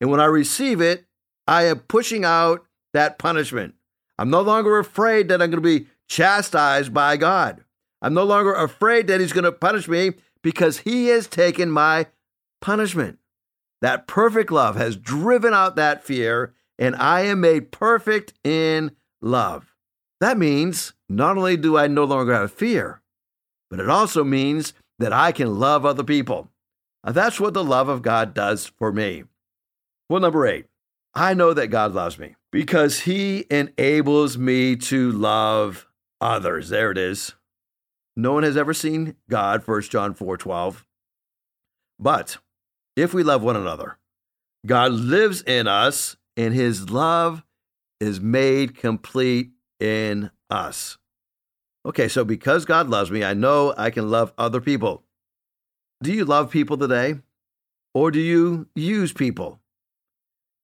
And 0.00 0.10
when 0.10 0.20
I 0.20 0.26
receive 0.26 0.80
it, 0.80 1.06
I 1.46 1.64
am 1.64 1.80
pushing 1.80 2.24
out 2.24 2.64
that 2.92 3.18
punishment. 3.18 3.74
I'm 4.18 4.30
no 4.30 4.40
longer 4.40 4.78
afraid 4.78 5.28
that 5.28 5.40
I'm 5.40 5.50
going 5.50 5.62
to 5.62 5.80
be 5.80 5.86
chastised 6.08 6.92
by 6.92 7.16
God. 7.16 7.64
I'm 8.00 8.14
no 8.14 8.24
longer 8.24 8.52
afraid 8.54 9.06
that 9.06 9.20
He's 9.20 9.32
going 9.32 9.44
to 9.44 9.52
punish 9.52 9.88
me 9.88 10.12
because 10.42 10.78
He 10.78 11.08
has 11.08 11.26
taken 11.26 11.70
my 11.70 12.06
punishment. 12.60 13.18
That 13.80 14.06
perfect 14.06 14.50
love 14.50 14.76
has 14.76 14.96
driven 14.96 15.54
out 15.54 15.76
that 15.76 16.04
fear, 16.04 16.54
and 16.78 16.96
I 16.96 17.22
am 17.22 17.40
made 17.40 17.70
perfect 17.70 18.34
in 18.44 18.92
love. 19.20 19.74
That 20.20 20.36
means 20.36 20.94
not 21.08 21.36
only 21.36 21.56
do 21.56 21.76
I 21.78 21.86
no 21.86 22.04
longer 22.04 22.34
have 22.34 22.52
fear, 22.52 23.02
but 23.70 23.80
it 23.80 23.88
also 23.88 24.24
means 24.24 24.72
that 24.98 25.12
I 25.12 25.30
can 25.32 25.58
love 25.58 25.86
other 25.86 26.02
people. 26.02 26.48
Now, 27.04 27.12
that's 27.12 27.38
what 27.38 27.54
the 27.54 27.64
love 27.64 27.88
of 27.88 28.02
God 28.02 28.34
does 28.34 28.66
for 28.66 28.92
me. 28.92 29.24
Well, 30.08 30.20
number 30.20 30.46
eight, 30.46 30.66
I 31.14 31.34
know 31.34 31.52
that 31.52 31.68
God 31.68 31.92
loves 31.92 32.18
me 32.18 32.36
because 32.50 33.00
he 33.00 33.44
enables 33.50 34.38
me 34.38 34.76
to 34.76 35.12
love 35.12 35.86
others. 36.20 36.70
There 36.70 36.90
it 36.90 36.98
is. 36.98 37.34
No 38.16 38.32
one 38.32 38.42
has 38.42 38.56
ever 38.56 38.72
seen 38.72 39.16
God, 39.28 39.66
1 39.66 39.82
John 39.82 40.14
4 40.14 40.36
12. 40.36 40.86
But 42.00 42.38
if 42.96 43.12
we 43.12 43.22
love 43.22 43.42
one 43.42 43.56
another, 43.56 43.98
God 44.66 44.92
lives 44.92 45.42
in 45.42 45.68
us, 45.68 46.16
and 46.36 46.54
his 46.54 46.90
love 46.90 47.44
is 48.00 48.20
made 48.20 48.76
complete 48.76 49.50
in 49.78 50.30
us. 50.50 50.98
Okay, 51.86 52.08
so 52.08 52.24
because 52.24 52.64
God 52.64 52.88
loves 52.88 53.10
me, 53.10 53.24
I 53.24 53.34
know 53.34 53.74
I 53.76 53.90
can 53.90 54.10
love 54.10 54.32
other 54.38 54.60
people. 54.60 55.04
Do 56.02 56.12
you 56.12 56.24
love 56.24 56.50
people 56.50 56.76
today? 56.76 57.16
Or 57.94 58.10
do 58.10 58.20
you 58.20 58.68
use 58.74 59.12
people? 59.12 59.60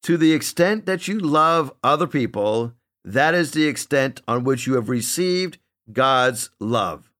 To 0.05 0.19
the 0.19 0.35
extent 0.35 0.85
that 0.85 1.09
you 1.09 1.19
love 1.19 1.73
other 1.83 2.07
people, 2.07 2.75
that 3.07 3.35
is 3.35 3.53
the 3.53 3.65
extent 3.65 4.21
on 4.29 4.45
which 4.45 4.67
you 4.67 4.75
have 4.75 4.91
received 4.91 5.57
God's 5.91 6.51
love. 6.61 7.11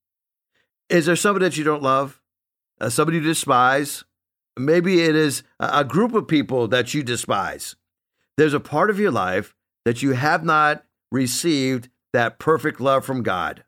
Is 0.91 1.07
there 1.07 1.17
somebody 1.17 1.47
that 1.47 1.57
you 1.57 1.65
don't 1.65 1.83
love? 1.83 2.21
Uh, 2.79 2.91
somebody 2.91 3.17
you 3.17 3.25
despise? 3.25 4.05
Maybe 4.59 5.01
it 5.01 5.17
is 5.17 5.43
a 5.59 5.83
group 5.83 6.13
of 6.13 6.29
people 6.29 6.69
that 6.69 6.93
you 6.93 7.03
despise. 7.03 7.75
There's 8.37 8.53
a 8.53 8.61
part 8.61 8.91
of 8.91 8.99
your 8.99 9.11
life 9.11 9.55
that 9.87 10.03
you 10.03 10.13
have 10.13 10.45
not 10.45 10.85
received 11.11 11.89
that 12.13 12.39
perfect 12.39 12.83
love 12.83 13.03
from 13.07 13.23
God. 13.23 13.65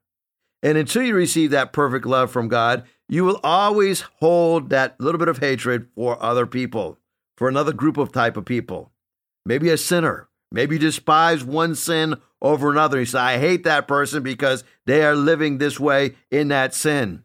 And 0.63 0.77
until 0.77 1.03
you 1.03 1.15
receive 1.15 1.53
that 1.53 1.73
perfect 1.73 2.05
love 2.05 2.31
from 2.31 2.49
God, 2.49 2.85
you 3.09 3.25
will 3.25 3.41
always 3.43 4.03
hold 4.21 4.69
that 4.69 5.01
little 5.01 5.19
bit 5.19 5.29
of 5.29 5.39
hatred 5.39 5.89
for 5.95 6.23
other 6.23 6.45
people, 6.45 6.99
for 7.39 7.49
another 7.49 7.73
group 7.73 7.97
of 7.97 8.13
type 8.13 8.37
of 8.37 8.45
people. 8.45 8.93
Maybe 9.47 9.71
a 9.71 9.79
sinner. 9.79 10.29
Maybe 10.51 10.77
despise 10.77 11.45
one 11.45 11.75
sin 11.75 12.17
over 12.43 12.71
another. 12.71 12.99
You 12.99 13.07
say, 13.07 13.19
I 13.19 13.39
hate 13.39 13.65
that 13.65 13.89
person 13.89 14.23
because 14.23 14.65
they 14.87 15.05
are 15.05 15.15
living 15.15 15.59
this 15.59 15.79
way 15.79 16.17
in 16.31 16.49
that 16.49 16.75
sin. 16.75 17.23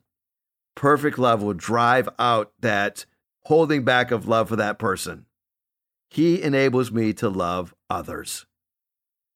Perfect 0.75 1.17
love 1.17 1.41
will 1.41 1.53
drive 1.53 2.07
out 2.19 2.53
that 2.59 3.05
holding 3.45 3.83
back 3.83 4.11
of 4.11 4.27
love 4.27 4.49
for 4.49 4.55
that 4.55 4.79
person. 4.79 5.25
He 6.09 6.41
enables 6.41 6.91
me 6.91 7.13
to 7.13 7.29
love 7.29 7.73
others. 7.89 8.45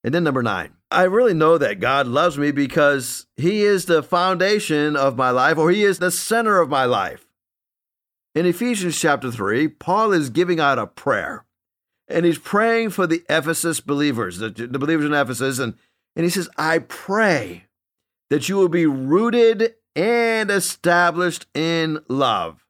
And 0.03 0.13
then 0.13 0.23
number 0.23 0.43
nine, 0.43 0.73
I 0.91 1.03
really 1.03 1.33
know 1.33 1.57
that 1.57 1.79
God 1.79 2.05
loves 2.05 2.37
me 2.37 2.51
because 2.51 3.25
He 3.37 3.63
is 3.63 3.85
the 3.85 4.03
foundation 4.03 4.95
of 4.95 5.17
my 5.17 5.31
life, 5.31 5.57
or 5.57 5.71
He 5.71 5.83
is 5.83 5.99
the 5.99 6.11
center 6.11 6.59
of 6.59 6.69
my 6.69 6.85
life. 6.85 7.25
In 8.35 8.45
Ephesians 8.45 8.99
chapter 8.99 9.31
3, 9.31 9.69
Paul 9.69 10.11
is 10.11 10.29
giving 10.29 10.59
out 10.59 10.77
a 10.77 10.85
prayer, 10.85 11.44
and 12.07 12.25
he's 12.25 12.37
praying 12.37 12.91
for 12.91 13.07
the 13.07 13.23
Ephesus 13.29 13.79
believers, 13.79 14.37
the, 14.37 14.49
the 14.49 14.79
believers 14.79 15.05
in 15.05 15.13
Ephesus, 15.13 15.59
and, 15.59 15.75
and 16.15 16.23
he 16.23 16.29
says, 16.29 16.49
I 16.57 16.79
pray 16.79 17.65
that 18.29 18.47
you 18.49 18.55
will 18.55 18.69
be 18.69 18.85
rooted 18.85 19.75
and 19.95 20.51
established 20.51 21.45
in 21.53 21.99
love. 22.07 22.65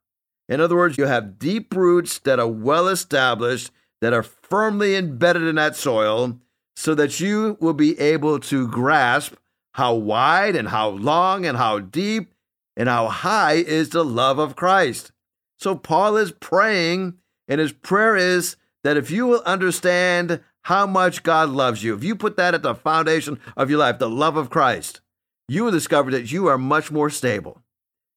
In 0.48 0.62
other 0.62 0.76
words, 0.76 0.98
you 0.98 1.06
have 1.06 1.40
deep 1.40 1.76
roots 1.76 2.20
that 2.20 2.40
are 2.40 2.48
well 2.48 2.88
established, 2.88 3.72
that 4.02 4.14
are 4.14 4.24
firmly 4.24 4.96
embedded 4.96 5.44
in 5.44 5.56
that 5.56 5.76
soil, 5.76 6.40
so 6.76 6.94
that 6.96 7.20
you 7.20 7.58
will 7.60 7.74
be 7.74 8.00
able 8.00 8.40
to 8.40 8.68
grasp 8.68 9.34
how 9.74 9.94
wide 9.96 10.56
and 10.56 10.70
how 10.70 10.90
long 10.90 11.46
and 11.46 11.58
how 11.58 11.80
deep 11.80 12.34
and 12.78 12.88
how 12.90 13.08
high 13.08 13.54
is 13.54 13.90
the 13.90 14.06
love 14.06 14.38
of 14.38 14.56
Christ. 14.56 15.12
So 15.58 15.76
Paul 15.76 16.18
is 16.18 16.32
praying, 16.32 17.16
and 17.48 17.60
his 17.60 17.72
prayer 17.72 18.16
is 18.16 18.58
that 18.86 18.98
if 18.98 19.10
you 19.10 19.26
will 19.26 19.42
understand 19.48 20.42
how 20.66 20.86
much 20.86 21.24
God 21.24 21.50
loves 21.50 21.84
you, 21.84 21.96
if 21.96 22.04
you 22.04 22.16
put 22.16 22.38
that 22.38 22.54
at 22.54 22.62
the 22.62 22.76
foundation 22.76 23.40
of 23.58 23.68
your 23.68 23.80
life, 23.80 23.98
the 23.98 24.08
love 24.08 24.38
of 24.38 24.52
Christ, 24.52 25.02
you 25.48 25.64
will 25.64 25.72
discover 25.72 26.12
that 26.12 26.32
you 26.32 26.46
are 26.46 26.58
much 26.60 26.92
more 26.92 27.10
stable. 27.10 27.64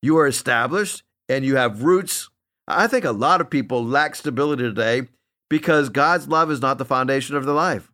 You 0.03 0.19
are 0.19 0.27
established 0.27 1.05
and 1.27 1.43
you 1.43 1.57
have 1.57 1.85
roots. 1.85 2.29
I 2.67 2.87
think 2.87 3.07
a 3.07 3.13
lot 3.13 3.41
of 3.41 3.49
people 3.49 3.83
lack 3.83 4.15
stability 4.15 4.63
today 4.63 5.09
because 5.49 5.89
God's 5.89 6.29
love 6.29 6.51
is 6.51 6.61
not 6.61 6.77
the 6.77 6.85
foundation 6.85 7.35
of 7.35 7.47
their 7.47 7.55
life. 7.55 7.91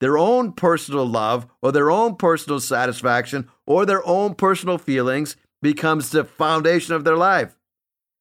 Their 0.00 0.18
own 0.18 0.52
personal 0.52 1.06
love 1.06 1.46
or 1.62 1.70
their 1.70 1.92
own 1.92 2.16
personal 2.16 2.58
satisfaction 2.58 3.48
or 3.68 3.86
their 3.86 4.04
own 4.04 4.34
personal 4.34 4.78
feelings 4.78 5.36
becomes 5.62 6.10
the 6.10 6.24
foundation 6.24 6.96
of 6.96 7.04
their 7.04 7.16
life. 7.16 7.56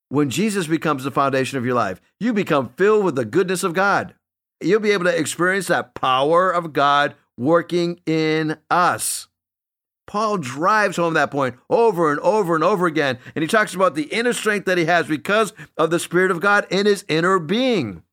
When 0.09 0.29
Jesus 0.29 0.67
becomes 0.67 1.03
the 1.03 1.11
foundation 1.11 1.57
of 1.57 1.65
your 1.65 1.75
life, 1.75 1.99
you 2.19 2.33
become 2.33 2.69
filled 2.77 3.05
with 3.05 3.15
the 3.15 3.25
goodness 3.25 3.63
of 3.63 3.73
God. 3.73 4.13
You'll 4.61 4.79
be 4.79 4.91
able 4.91 5.05
to 5.05 5.19
experience 5.19 5.67
that 5.67 5.93
power 5.95 6.51
of 6.51 6.73
God 6.73 7.15
working 7.37 7.99
in 8.05 8.57
us. 8.69 9.27
Paul 10.07 10.37
drives 10.37 10.97
home 10.97 11.15
that 11.15 11.31
point 11.31 11.55
over 11.69 12.11
and 12.11 12.19
over 12.19 12.55
and 12.55 12.63
over 12.63 12.85
again. 12.85 13.17
And 13.33 13.41
he 13.41 13.47
talks 13.47 13.73
about 13.73 13.95
the 13.95 14.03
inner 14.03 14.33
strength 14.33 14.65
that 14.65 14.77
he 14.77 14.85
has 14.85 15.07
because 15.07 15.53
of 15.77 15.89
the 15.89 15.99
Spirit 15.99 16.31
of 16.31 16.39
God 16.39 16.67
in 16.69 16.85
his 16.85 17.03
inner 17.07 17.39
being. 17.39 18.03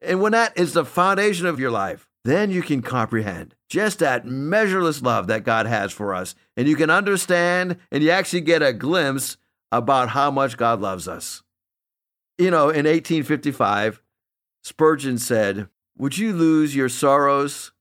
And 0.00 0.20
when 0.20 0.32
that 0.32 0.56
is 0.56 0.72
the 0.72 0.84
foundation 0.84 1.46
of 1.46 1.60
your 1.60 1.70
life, 1.70 2.08
then 2.24 2.50
you 2.50 2.62
can 2.62 2.82
comprehend 2.82 3.54
just 3.68 3.98
that 3.98 4.26
measureless 4.26 5.02
love 5.02 5.26
that 5.26 5.44
God 5.44 5.66
has 5.66 5.92
for 5.92 6.14
us. 6.14 6.34
And 6.56 6.66
you 6.66 6.76
can 6.76 6.90
understand 6.90 7.76
and 7.92 8.02
you 8.02 8.10
actually 8.10 8.40
get 8.40 8.62
a 8.62 8.72
glimpse 8.72 9.36
about 9.72 10.10
how 10.10 10.30
much 10.30 10.56
God 10.56 10.80
loves 10.80 11.08
us. 11.08 11.42
You 12.38 12.50
know, 12.50 12.68
in 12.68 12.86
1855, 12.86 14.02
Spurgeon 14.62 15.18
said, 15.18 15.68
Would 15.96 16.18
you 16.18 16.32
lose 16.32 16.74
your 16.74 16.88
sorrows? 16.88 17.72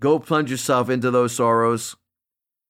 Go 0.00 0.18
plunge 0.18 0.50
yourself 0.50 0.88
into 0.88 1.10
those 1.10 1.34
sorrows. 1.34 1.96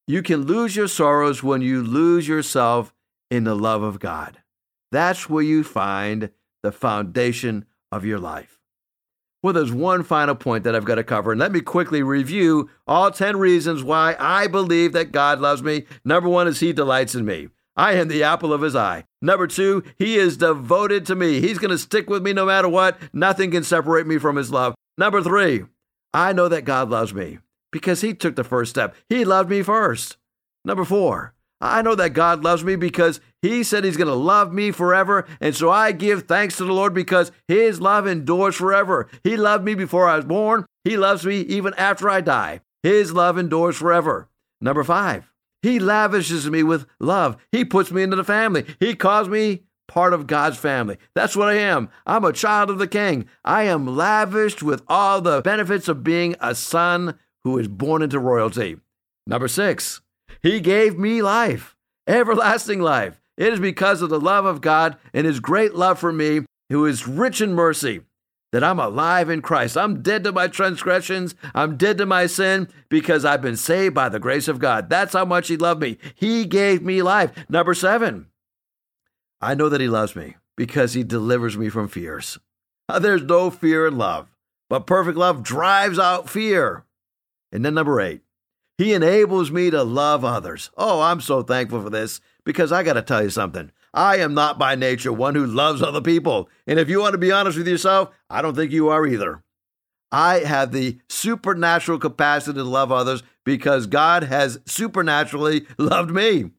You 0.06 0.22
can 0.22 0.46
lose 0.46 0.74
your 0.74 0.88
sorrows 0.88 1.42
when 1.42 1.60
you 1.60 1.82
lose 1.82 2.26
yourself 2.26 2.94
in 3.30 3.44
the 3.44 3.54
love 3.54 3.82
of 3.82 4.00
God. 4.00 4.38
That's 4.90 5.28
where 5.28 5.42
you 5.42 5.62
find 5.62 6.30
the 6.62 6.72
foundation 6.72 7.66
of 7.92 8.04
your 8.04 8.18
life. 8.18 8.58
Well, 9.42 9.52
there's 9.52 9.72
one 9.72 10.02
final 10.02 10.34
point 10.34 10.64
that 10.64 10.74
I've 10.74 10.84
got 10.84 10.96
to 10.96 11.04
cover, 11.04 11.30
and 11.30 11.40
let 11.40 11.52
me 11.52 11.60
quickly 11.60 12.02
review 12.02 12.70
all 12.88 13.10
10 13.10 13.36
reasons 13.36 13.84
why 13.84 14.16
I 14.18 14.48
believe 14.48 14.92
that 14.94 15.12
God 15.12 15.40
loves 15.40 15.62
me. 15.62 15.84
Number 16.04 16.28
one 16.28 16.48
is 16.48 16.60
He 16.60 16.72
delights 16.72 17.14
in 17.14 17.24
me. 17.24 17.48
I 17.78 17.94
am 17.94 18.08
the 18.08 18.24
apple 18.24 18.52
of 18.52 18.60
His 18.60 18.76
eye. 18.76 19.04
Number 19.22 19.46
two, 19.46 19.82
He 19.96 20.16
is 20.16 20.36
devoted 20.36 21.06
to 21.06 21.14
me. 21.14 21.40
He's 21.40 21.58
going 21.58 21.70
to 21.70 21.78
stick 21.78 22.10
with 22.10 22.22
me 22.22 22.34
no 22.34 22.44
matter 22.44 22.68
what. 22.68 22.98
Nothing 23.14 23.52
can 23.52 23.64
separate 23.64 24.06
me 24.06 24.18
from 24.18 24.36
His 24.36 24.50
love. 24.50 24.74
Number 24.98 25.22
three, 25.22 25.64
I 26.12 26.32
know 26.32 26.48
that 26.48 26.66
God 26.66 26.90
loves 26.90 27.14
me 27.14 27.38
because 27.70 28.00
he 28.00 28.14
took 28.14 28.36
the 28.36 28.44
first 28.44 28.70
step. 28.70 28.94
He 29.08 29.24
loved 29.24 29.50
me 29.50 29.62
first. 29.62 30.16
Number 30.64 30.84
four, 30.84 31.34
I 31.60 31.82
know 31.82 31.94
that 31.94 32.10
God 32.10 32.42
loves 32.42 32.64
me 32.64 32.76
because 32.76 33.20
he 33.42 33.62
said 33.62 33.84
he's 33.84 33.96
going 33.96 34.08
to 34.08 34.14
love 34.14 34.52
me 34.52 34.70
forever. 34.70 35.26
And 35.40 35.54
so 35.54 35.70
I 35.70 35.92
give 35.92 36.24
thanks 36.24 36.56
to 36.56 36.64
the 36.64 36.72
Lord 36.72 36.94
because 36.94 37.32
his 37.46 37.80
love 37.80 38.06
endures 38.06 38.56
forever. 38.56 39.08
He 39.22 39.36
loved 39.36 39.64
me 39.64 39.74
before 39.74 40.08
I 40.08 40.16
was 40.16 40.24
born. 40.24 40.66
He 40.84 40.96
loves 40.96 41.24
me 41.24 41.40
even 41.40 41.74
after 41.74 42.08
I 42.08 42.20
die. 42.20 42.60
His 42.82 43.12
love 43.12 43.38
endures 43.38 43.76
forever. 43.76 44.28
Number 44.60 44.84
five, 44.84 45.32
he 45.62 45.78
lavishes 45.78 46.48
me 46.48 46.62
with 46.62 46.86
love. 47.00 47.36
He 47.52 47.64
puts 47.64 47.90
me 47.90 48.02
into 48.02 48.16
the 48.16 48.24
family. 48.24 48.64
He 48.80 48.94
calls 48.94 49.28
me 49.28 49.64
part 49.88 50.12
of 50.12 50.26
God's 50.26 50.58
family. 50.58 50.98
That's 51.14 51.34
what 51.34 51.48
I 51.48 51.54
am. 51.54 51.88
I'm 52.06 52.24
a 52.24 52.32
child 52.32 52.70
of 52.70 52.78
the 52.78 52.86
king. 52.86 53.26
I 53.44 53.64
am 53.64 53.96
lavished 53.96 54.62
with 54.62 54.82
all 54.86 55.20
the 55.20 55.40
benefits 55.42 55.88
of 55.88 56.04
being 56.04 56.36
a 56.40 56.54
son 56.54 57.18
who 57.44 57.58
is 57.58 57.68
born 57.68 58.02
into 58.02 58.18
royalty. 58.18 58.76
Number 59.26 59.48
six, 59.48 60.00
he 60.42 60.60
gave 60.60 60.98
me 60.98 61.22
life, 61.22 61.76
everlasting 62.06 62.80
life. 62.80 63.20
It 63.36 63.52
is 63.52 63.60
because 63.60 64.02
of 64.02 64.10
the 64.10 64.20
love 64.20 64.44
of 64.44 64.60
God 64.60 64.96
and 65.14 65.26
his 65.26 65.40
great 65.40 65.74
love 65.74 65.98
for 65.98 66.12
me, 66.12 66.42
who 66.70 66.84
is 66.84 67.08
rich 67.08 67.40
in 67.40 67.54
mercy, 67.54 68.02
that 68.52 68.64
I'm 68.64 68.78
alive 68.78 69.28
in 69.28 69.42
Christ. 69.42 69.76
I'm 69.76 70.02
dead 70.02 70.24
to 70.24 70.32
my 70.32 70.48
transgressions. 70.48 71.34
I'm 71.54 71.76
dead 71.76 71.98
to 71.98 72.06
my 72.06 72.26
sin 72.26 72.68
because 72.88 73.24
I've 73.24 73.42
been 73.42 73.56
saved 73.56 73.94
by 73.94 74.08
the 74.08 74.18
grace 74.18 74.48
of 74.48 74.58
God. 74.58 74.88
That's 74.88 75.12
how 75.12 75.24
much 75.24 75.48
he 75.48 75.56
loved 75.56 75.82
me. 75.82 75.98
He 76.14 76.44
gave 76.46 76.82
me 76.82 77.02
life. 77.02 77.32
Number 77.48 77.74
seven, 77.74 78.26
I 79.40 79.54
know 79.54 79.68
that 79.68 79.80
he 79.80 79.88
loves 79.88 80.16
me 80.16 80.36
because 80.56 80.94
he 80.94 81.04
delivers 81.04 81.56
me 81.56 81.68
from 81.68 81.88
fears. 81.88 82.38
There's 83.00 83.22
no 83.22 83.50
fear 83.50 83.86
in 83.86 83.98
love, 83.98 84.28
but 84.68 84.86
perfect 84.86 85.18
love 85.18 85.42
drives 85.42 85.98
out 85.98 86.28
fear. 86.28 86.84
And 87.52 87.64
then 87.64 87.74
number 87.74 88.00
eight, 88.00 88.22
he 88.78 88.94
enables 88.94 89.50
me 89.50 89.70
to 89.70 89.82
love 89.82 90.24
others. 90.24 90.70
Oh, 90.76 91.00
I'm 91.00 91.20
so 91.20 91.42
thankful 91.42 91.82
for 91.82 91.90
this 91.90 92.20
because 92.44 92.72
I 92.72 92.82
got 92.82 92.94
to 92.94 93.02
tell 93.02 93.22
you 93.22 93.30
something. 93.30 93.72
I 93.94 94.16
am 94.16 94.34
not 94.34 94.58
by 94.58 94.74
nature 94.74 95.12
one 95.12 95.34
who 95.34 95.46
loves 95.46 95.82
other 95.82 96.00
people. 96.00 96.48
And 96.66 96.78
if 96.78 96.88
you 96.88 97.00
want 97.00 97.12
to 97.12 97.18
be 97.18 97.32
honest 97.32 97.58
with 97.58 97.68
yourself, 97.68 98.10
I 98.28 98.42
don't 98.42 98.54
think 98.54 98.72
you 98.72 98.88
are 98.88 99.06
either. 99.06 99.42
I 100.10 100.40
have 100.40 100.72
the 100.72 100.98
supernatural 101.08 101.98
capacity 101.98 102.58
to 102.58 102.64
love 102.64 102.90
others 102.92 103.22
because 103.44 103.86
God 103.86 104.24
has 104.24 104.60
supernaturally 104.66 105.66
loved 105.78 106.10
me. 106.10 106.50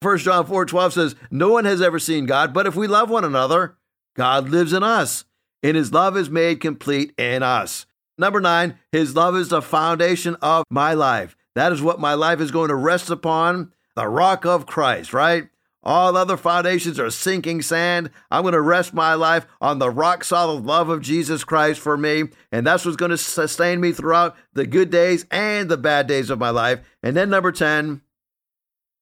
1 0.00 0.18
John 0.18 0.46
4 0.46 0.66
12 0.66 0.92
says, 0.92 1.16
No 1.30 1.50
one 1.50 1.64
has 1.64 1.82
ever 1.82 1.98
seen 1.98 2.26
God, 2.26 2.54
but 2.54 2.66
if 2.66 2.76
we 2.76 2.86
love 2.86 3.10
one 3.10 3.24
another, 3.24 3.76
God 4.14 4.48
lives 4.48 4.72
in 4.72 4.82
us, 4.82 5.24
and 5.62 5.76
his 5.76 5.92
love 5.92 6.16
is 6.16 6.30
made 6.30 6.60
complete 6.60 7.12
in 7.18 7.42
us. 7.42 7.86
Number 8.16 8.40
nine, 8.40 8.78
his 8.92 9.14
love 9.14 9.36
is 9.36 9.48
the 9.48 9.62
foundation 9.62 10.36
of 10.42 10.64
my 10.70 10.94
life. 10.94 11.36
That 11.54 11.72
is 11.72 11.82
what 11.82 12.00
my 12.00 12.14
life 12.14 12.40
is 12.40 12.50
going 12.50 12.68
to 12.68 12.74
rest 12.74 13.10
upon 13.10 13.72
the 13.96 14.06
rock 14.08 14.44
of 14.44 14.66
Christ, 14.66 15.12
right? 15.12 15.48
All 15.82 16.16
other 16.16 16.36
foundations 16.36 16.98
are 16.98 17.10
sinking 17.10 17.62
sand. 17.62 18.10
I'm 18.30 18.42
going 18.42 18.52
to 18.52 18.60
rest 18.60 18.92
my 18.92 19.14
life 19.14 19.46
on 19.60 19.78
the 19.78 19.90
rock 19.90 20.24
solid 20.24 20.64
love 20.64 20.88
of 20.88 21.02
Jesus 21.02 21.44
Christ 21.44 21.80
for 21.80 21.96
me. 21.96 22.24
And 22.50 22.66
that's 22.66 22.84
what's 22.84 22.96
going 22.96 23.10
to 23.10 23.18
sustain 23.18 23.80
me 23.80 23.92
throughout 23.92 24.36
the 24.52 24.66
good 24.66 24.90
days 24.90 25.24
and 25.30 25.68
the 25.68 25.76
bad 25.76 26.06
days 26.06 26.30
of 26.30 26.38
my 26.38 26.50
life. 26.50 26.80
And 27.02 27.16
then, 27.16 27.30
number 27.30 27.52
10, 27.52 28.02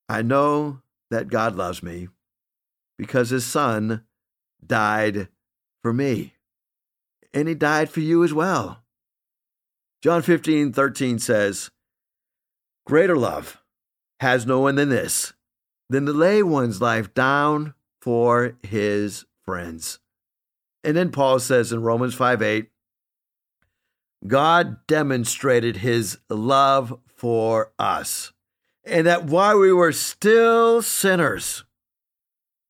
I 0.07 0.21
know 0.21 0.81
that 1.09 1.29
God 1.29 1.55
loves 1.55 1.81
me 1.81 2.09
because 2.97 3.29
his 3.29 3.45
son 3.45 4.03
died 4.65 5.29
for 5.81 5.93
me. 5.93 6.33
And 7.33 7.47
he 7.47 7.55
died 7.55 7.89
for 7.89 7.99
you 7.99 8.23
as 8.23 8.33
well. 8.33 8.83
John 10.01 10.21
15, 10.21 10.73
13 10.73 11.19
says, 11.19 11.71
Greater 12.85 13.17
love 13.17 13.61
has 14.19 14.45
no 14.45 14.59
one 14.59 14.75
than 14.75 14.89
this, 14.89 15.33
than 15.89 16.05
to 16.05 16.13
lay 16.13 16.43
one's 16.43 16.81
life 16.81 17.13
down 17.13 17.73
for 18.01 18.57
his 18.61 19.25
friends. 19.45 19.99
And 20.83 20.95
then 20.95 21.11
Paul 21.11 21.39
says 21.39 21.71
in 21.71 21.81
Romans 21.81 22.13
5 22.13 22.41
8, 22.41 22.69
God 24.25 24.85
demonstrated 24.87 25.77
his 25.77 26.17
love 26.29 26.97
for 27.15 27.71
us, 27.77 28.31
and 28.83 29.05
that 29.05 29.25
while 29.25 29.59
we 29.59 29.71
were 29.71 29.91
still 29.91 30.81
sinners, 30.81 31.63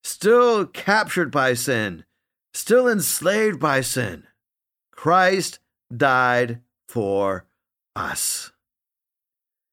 still 0.04 0.66
captured 0.66 1.32
by 1.32 1.54
sin, 1.54 2.04
still 2.54 2.88
enslaved 2.88 3.60
by 3.60 3.82
sin, 3.82 4.24
Christ 4.92 5.60
died 5.96 6.62
for 6.88 7.46
us. 7.96 8.52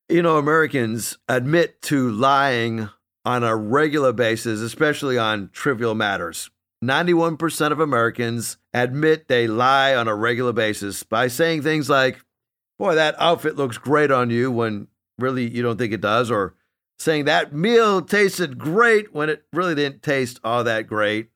You 0.09 0.23
know, 0.23 0.37
Americans 0.37 1.19
admit 1.29 1.81
to 1.83 2.11
lying 2.11 2.91
on 3.25 3.43
a 3.43 3.57
regular 3.57 4.13
basis, 4.13 4.61
especially 4.61 5.19
on 5.19 5.51
trivial 5.53 5.95
matters. 5.95 6.51
91% 6.83 7.73
of 7.73 7.81
Americans 7.81 8.59
admit 8.75 9.29
they 9.29 9.47
lie 9.47 9.95
on 9.95 10.09
a 10.09 10.15
regular 10.15 10.53
basis 10.53 11.03
by 11.03 11.29
saying 11.29 11.63
things 11.63 11.89
like, 11.89 12.21
Boy, 12.79 12.97
that 12.97 13.15
outfit 13.19 13.57
looks 13.57 13.79
great 13.79 14.11
on 14.11 14.31
you 14.31 14.51
when 14.51 14.89
really 15.19 15.49
you 15.49 15.63
don't 15.63 15.79
think 15.79 15.93
it 15.93 16.01
does, 16.01 16.31
or 16.31 16.55
saying 16.99 17.25
that 17.25 17.53
meal 17.53 18.03
tasted 18.03 18.59
great 18.59 19.15
when 19.15 19.31
it 19.31 19.45
really 19.53 19.77
didn't 19.77 20.03
taste 20.03 20.41
all 20.43 20.65
that 20.65 20.87
great. 20.87 21.31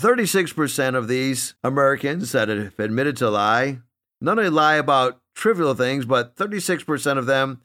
36% 0.00 0.94
of 0.94 1.08
these 1.08 1.54
Americans 1.64 2.30
that 2.30 2.48
have 2.48 2.78
admitted 2.78 3.16
to 3.16 3.28
lie 3.28 3.80
not 4.20 4.38
only 4.38 4.50
lie 4.50 4.74
about 4.74 5.20
trivial 5.34 5.74
things, 5.74 6.04
but 6.04 6.36
36% 6.36 7.18
of 7.18 7.26
them 7.26 7.60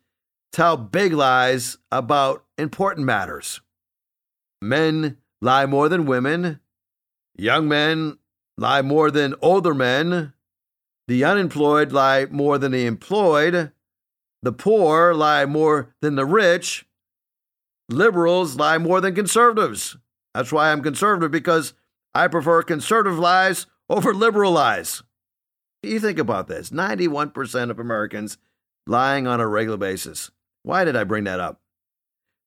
tell 0.53 0.77
big 0.77 1.11
lies 1.11 1.77
about 1.91 2.45
important 2.57 3.05
matters. 3.05 3.59
Men 4.61 5.17
lie 5.41 5.65
more 5.65 5.89
than 5.89 6.05
women. 6.05 6.61
Young 7.35 7.67
men 7.67 8.19
lie 8.57 8.81
more 8.81 9.11
than 9.11 9.35
older 9.41 9.73
men. 9.73 10.33
The 11.07 11.25
unemployed 11.25 11.91
lie 11.91 12.27
more 12.27 12.57
than 12.57 12.71
the 12.71 12.85
employed. 12.85 13.71
The 14.41 14.53
poor 14.53 15.13
lie 15.13 15.45
more 15.45 15.93
than 16.01 16.15
the 16.15 16.25
rich. 16.25 16.85
Liberals 17.89 18.55
lie 18.55 18.77
more 18.77 19.01
than 19.01 19.15
conservatives. 19.15 19.97
That's 20.33 20.51
why 20.51 20.71
I'm 20.71 20.81
conservative 20.81 21.31
because 21.31 21.73
I 22.13 22.27
prefer 22.27 22.61
conservative 22.63 23.19
lies 23.19 23.65
over 23.89 24.13
liberal 24.13 24.51
lies. 24.51 25.03
You 25.81 25.99
think 25.99 26.19
about 26.19 26.47
this 26.47 26.69
91% 26.69 27.69
of 27.69 27.79
Americans 27.79 28.37
lying 28.87 29.27
on 29.27 29.41
a 29.41 29.47
regular 29.47 29.77
basis. 29.77 30.31
Why 30.63 30.85
did 30.85 30.95
I 30.95 31.03
bring 31.03 31.25
that 31.25 31.39
up? 31.39 31.61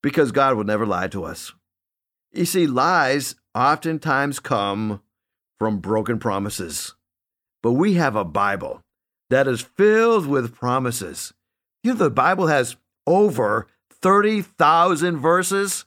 Because 0.03 0.33
God 0.33 0.57
would 0.57 0.67
never 0.67 0.87
lie 0.87 1.07
to 1.09 1.25
us. 1.25 1.53
You 2.33 2.45
see, 2.45 2.67
lies 2.67 3.37
oftentimes 3.55 4.41
come 4.41 5.01
from 5.59 5.79
broken 5.79 6.19
promises. 6.19 6.95
But 7.63 7.73
we 7.73 7.95
have 7.95 8.15
a 8.17 8.25
Bible 8.25 8.83
that 9.31 9.49
is 9.49 9.61
filled 9.61 10.27
with 10.27 10.55
promises. 10.55 11.35
You 11.83 11.93
know, 11.93 11.99
the 11.99 12.11
Bible 12.11 12.47
has 12.49 12.77
over 13.07 13.67
30,000 13.91 15.17
verses. 15.17 15.87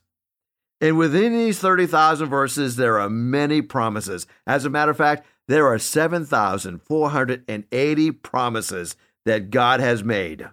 And 0.81 0.97
within 0.97 1.33
these 1.33 1.59
30,000 1.59 2.29
verses, 2.29 2.77
there 2.77 2.99
are 2.99 3.09
many 3.09 3.61
promises. 3.61 4.25
As 4.47 4.65
a 4.65 4.69
matter 4.69 4.91
of 4.91 4.97
fact, 4.97 5.25
there 5.47 5.67
are 5.67 5.79
7,480 5.79 8.11
promises 8.11 8.95
that 9.25 9.49
God 9.49 9.79
has 9.79 10.03
made. 10.03 10.47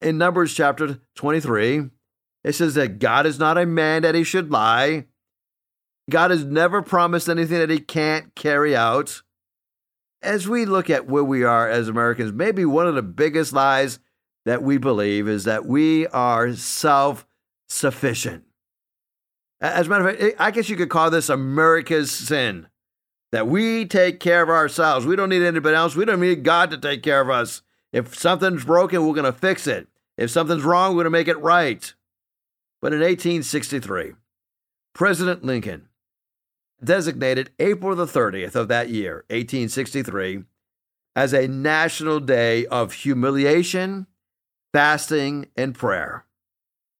In 0.00 0.16
Numbers 0.16 0.54
chapter 0.54 1.00
23, 1.16 1.90
it 2.44 2.52
says 2.54 2.74
that 2.74 2.98
God 2.98 3.26
is 3.26 3.38
not 3.38 3.58
a 3.58 3.66
man 3.66 4.02
that 4.02 4.14
he 4.14 4.24
should 4.24 4.50
lie. 4.50 5.06
God 6.08 6.30
has 6.30 6.44
never 6.44 6.82
promised 6.82 7.28
anything 7.28 7.58
that 7.58 7.70
he 7.70 7.80
can't 7.80 8.34
carry 8.34 8.74
out. 8.74 9.22
As 10.22 10.48
we 10.48 10.64
look 10.64 10.90
at 10.90 11.06
where 11.06 11.24
we 11.24 11.44
are 11.44 11.68
as 11.68 11.88
Americans, 11.88 12.32
maybe 12.32 12.64
one 12.64 12.86
of 12.86 12.94
the 12.94 13.02
biggest 13.02 13.52
lies 13.52 13.98
that 14.46 14.62
we 14.62 14.78
believe 14.78 15.28
is 15.28 15.44
that 15.44 15.66
we 15.66 16.06
are 16.08 16.54
self 16.54 17.26
sufficient. 17.68 18.44
As 19.60 19.86
a 19.86 19.90
matter 19.90 20.08
of 20.08 20.18
fact, 20.18 20.36
I 20.38 20.50
guess 20.50 20.68
you 20.68 20.76
could 20.76 20.88
call 20.88 21.10
this 21.10 21.28
America's 21.28 22.10
sin 22.10 22.68
that 23.32 23.46
we 23.46 23.84
take 23.84 24.18
care 24.18 24.42
of 24.42 24.48
ourselves. 24.48 25.06
We 25.06 25.16
don't 25.16 25.28
need 25.28 25.42
anybody 25.42 25.76
else. 25.76 25.94
We 25.94 26.04
don't 26.04 26.20
need 26.20 26.42
God 26.42 26.70
to 26.70 26.78
take 26.78 27.02
care 27.02 27.20
of 27.20 27.30
us. 27.30 27.62
If 27.92 28.16
something's 28.16 28.64
broken, 28.64 29.06
we're 29.06 29.14
going 29.14 29.24
to 29.24 29.32
fix 29.32 29.66
it. 29.66 29.88
If 30.16 30.30
something's 30.30 30.64
wrong, 30.64 30.90
we're 30.90 31.02
going 31.02 31.04
to 31.04 31.10
make 31.10 31.28
it 31.28 31.40
right. 31.40 31.92
But 32.80 32.92
in 32.92 33.00
1863, 33.00 34.12
President 34.94 35.44
Lincoln 35.44 35.88
designated 36.82 37.50
April 37.58 37.94
the 37.94 38.06
30th 38.06 38.54
of 38.54 38.68
that 38.68 38.88
year, 38.88 39.24
1863, 39.28 40.44
as 41.14 41.32
a 41.32 41.48
national 41.48 42.20
day 42.20 42.66
of 42.66 42.92
humiliation, 42.92 44.06
fasting, 44.72 45.46
and 45.56 45.74
prayer. 45.74 46.24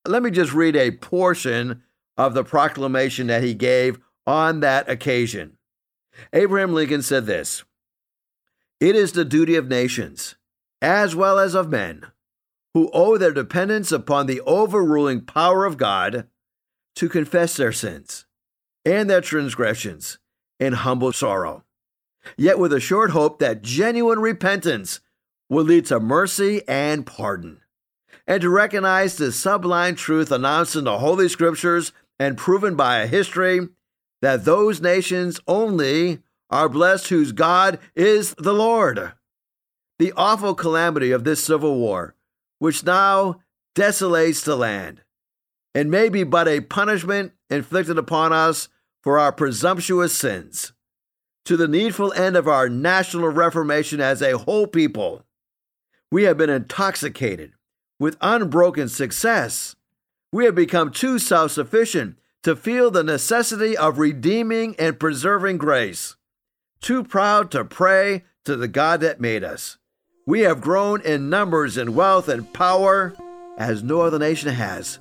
Let 0.06 0.22
me 0.22 0.30
just 0.30 0.52
read 0.52 0.76
a 0.76 0.90
portion 0.90 1.82
of 2.16 2.34
the 2.34 2.44
proclamation 2.44 3.28
that 3.28 3.42
he 3.42 3.54
gave 3.54 3.98
on 4.26 4.60
that 4.60 4.88
occasion. 4.88 5.56
Abraham 6.32 6.74
Lincoln 6.74 7.02
said 7.02 7.26
this 7.26 7.64
It 8.80 8.96
is 8.96 9.12
the 9.12 9.24
duty 9.24 9.56
of 9.56 9.68
nations, 9.68 10.36
as 10.82 11.14
well 11.14 11.38
as 11.38 11.54
of 11.54 11.68
men, 11.68 12.06
who 12.74 12.90
owe 12.92 13.18
their 13.18 13.32
dependence 13.32 13.92
upon 13.92 14.26
the 14.26 14.40
overruling 14.42 15.20
power 15.20 15.64
of 15.64 15.76
God, 15.76 16.26
to 16.96 17.08
confess 17.08 17.56
their 17.56 17.72
sins 17.72 18.26
and 18.84 19.08
their 19.08 19.20
transgressions 19.20 20.18
in 20.58 20.72
humble 20.72 21.12
sorrow, 21.12 21.64
yet 22.36 22.58
with 22.58 22.72
a 22.72 22.80
short 22.80 23.10
hope 23.10 23.38
that 23.38 23.62
genuine 23.62 24.18
repentance 24.18 25.00
will 25.48 25.64
lead 25.64 25.86
to 25.86 25.98
mercy 26.00 26.62
and 26.68 27.06
pardon, 27.06 27.60
and 28.26 28.40
to 28.42 28.50
recognize 28.50 29.16
the 29.16 29.32
sublime 29.32 29.94
truth 29.94 30.30
announced 30.30 30.76
in 30.76 30.84
the 30.84 30.98
Holy 30.98 31.28
Scriptures 31.28 31.92
and 32.18 32.36
proven 32.36 32.76
by 32.76 32.98
a 32.98 33.06
history 33.06 33.68
that 34.22 34.44
those 34.44 34.80
nations 34.80 35.40
only 35.46 36.18
are 36.50 36.68
blessed 36.68 37.08
whose 37.08 37.32
God 37.32 37.78
is 37.94 38.34
the 38.34 38.52
Lord. 38.52 39.12
The 40.00 40.14
awful 40.16 40.54
calamity 40.54 41.10
of 41.10 41.24
this 41.24 41.44
civil 41.44 41.76
war, 41.76 42.14
which 42.58 42.82
now 42.86 43.42
desolates 43.74 44.42
the 44.42 44.56
land, 44.56 45.02
and 45.74 45.90
may 45.90 46.08
be 46.08 46.24
but 46.24 46.48
a 46.48 46.62
punishment 46.62 47.32
inflicted 47.50 47.98
upon 47.98 48.32
us 48.32 48.70
for 49.02 49.18
our 49.18 49.30
presumptuous 49.30 50.16
sins, 50.16 50.72
to 51.44 51.54
the 51.54 51.68
needful 51.68 52.14
end 52.14 52.34
of 52.34 52.48
our 52.48 52.66
national 52.66 53.28
reformation 53.28 54.00
as 54.00 54.22
a 54.22 54.38
whole 54.38 54.66
people. 54.66 55.26
We 56.10 56.22
have 56.22 56.38
been 56.38 56.48
intoxicated 56.48 57.52
with 57.98 58.16
unbroken 58.22 58.88
success. 58.88 59.76
We 60.32 60.46
have 60.46 60.54
become 60.54 60.92
too 60.92 61.18
self 61.18 61.50
sufficient 61.50 62.16
to 62.42 62.56
feel 62.56 62.90
the 62.90 63.04
necessity 63.04 63.76
of 63.76 63.98
redeeming 63.98 64.76
and 64.78 64.98
preserving 64.98 65.58
grace, 65.58 66.16
too 66.80 67.04
proud 67.04 67.50
to 67.50 67.66
pray 67.66 68.24
to 68.46 68.56
the 68.56 68.66
God 68.66 69.02
that 69.02 69.20
made 69.20 69.44
us. 69.44 69.76
We 70.26 70.40
have 70.40 70.60
grown 70.60 71.00
in 71.00 71.30
numbers 71.30 71.78
and 71.78 71.94
wealth 71.94 72.28
and 72.28 72.52
power 72.52 73.14
as 73.56 73.82
no 73.82 74.02
other 74.02 74.18
nation 74.18 74.52
has, 74.52 74.98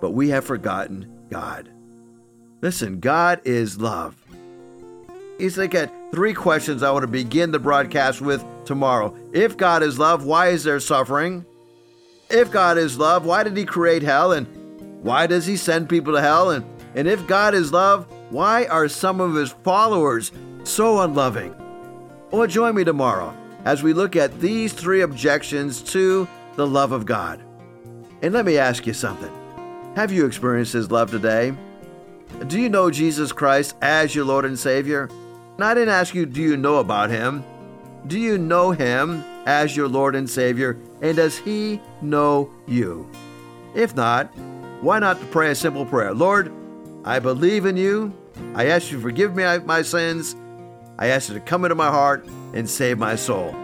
but 0.00 0.10
we 0.10 0.30
have 0.30 0.44
forgotten 0.44 1.26
God. 1.30 1.70
Listen, 2.60 2.98
God 2.98 3.40
is 3.44 3.80
love. 3.80 4.16
He's 5.38 5.56
like 5.56 5.76
at 5.76 5.92
three 6.10 6.34
questions 6.34 6.82
I 6.82 6.90
want 6.90 7.04
to 7.04 7.08
begin 7.08 7.52
the 7.52 7.60
broadcast 7.60 8.20
with 8.20 8.44
tomorrow. 8.64 9.16
If 9.32 9.56
God 9.56 9.84
is 9.84 9.96
love, 9.96 10.24
why 10.24 10.48
is 10.48 10.64
there 10.64 10.80
suffering? 10.80 11.46
If 12.28 12.50
God 12.50 12.78
is 12.78 12.98
love, 12.98 13.24
why 13.24 13.44
did 13.44 13.56
he 13.56 13.64
create 13.64 14.02
hell? 14.02 14.32
And 14.32 14.48
why 15.04 15.28
does 15.28 15.46
he 15.46 15.56
send 15.56 15.88
people 15.88 16.14
to 16.14 16.20
hell? 16.20 16.50
And, 16.50 16.64
and 16.96 17.06
if 17.06 17.24
God 17.28 17.54
is 17.54 17.72
love, 17.72 18.12
why 18.30 18.66
are 18.66 18.88
some 18.88 19.20
of 19.20 19.36
his 19.36 19.52
followers 19.62 20.32
so 20.64 21.00
unloving? 21.00 21.54
Well, 22.32 22.48
join 22.48 22.74
me 22.74 22.82
tomorrow 22.82 23.37
as 23.64 23.82
we 23.82 23.92
look 23.92 24.16
at 24.16 24.40
these 24.40 24.72
three 24.72 25.02
objections 25.02 25.82
to 25.82 26.28
the 26.56 26.66
love 26.66 26.92
of 26.92 27.06
God. 27.06 27.42
And 28.22 28.34
let 28.34 28.44
me 28.44 28.58
ask 28.58 28.86
you 28.86 28.92
something 28.92 29.32
Have 29.94 30.12
you 30.12 30.26
experienced 30.26 30.72
His 30.72 30.90
love 30.90 31.10
today? 31.10 31.54
Do 32.46 32.60
you 32.60 32.68
know 32.68 32.90
Jesus 32.90 33.32
Christ 33.32 33.74
as 33.80 34.14
your 34.14 34.24
Lord 34.24 34.44
and 34.44 34.58
Savior? 34.58 35.08
And 35.54 35.64
I 35.64 35.74
didn't 35.74 35.94
ask 35.94 36.14
you, 36.14 36.26
do 36.26 36.40
you 36.40 36.56
know 36.56 36.76
about 36.76 37.10
Him? 37.10 37.42
Do 38.06 38.18
you 38.18 38.38
know 38.38 38.70
Him 38.70 39.24
as 39.46 39.76
your 39.76 39.88
Lord 39.88 40.14
and 40.14 40.28
Savior? 40.28 40.78
And 41.02 41.16
does 41.16 41.38
He 41.38 41.80
know 42.00 42.50
you? 42.66 43.10
If 43.74 43.96
not, 43.96 44.26
why 44.82 44.98
not 44.98 45.18
pray 45.30 45.50
a 45.50 45.54
simple 45.54 45.84
prayer? 45.84 46.14
Lord, 46.14 46.52
I 47.04 47.18
believe 47.18 47.66
in 47.66 47.76
you. 47.76 48.12
I 48.54 48.66
ask 48.66 48.90
you 48.90 48.98
to 48.98 49.02
forgive 49.02 49.34
me 49.34 49.58
my 49.58 49.82
sins. 49.82 50.36
I 50.98 51.08
ask 51.08 51.28
you 51.28 51.34
to 51.34 51.40
come 51.40 51.64
into 51.64 51.74
my 51.74 51.88
heart 51.88 52.26
and 52.54 52.68
save 52.68 52.98
my 52.98 53.16
soul. 53.16 53.54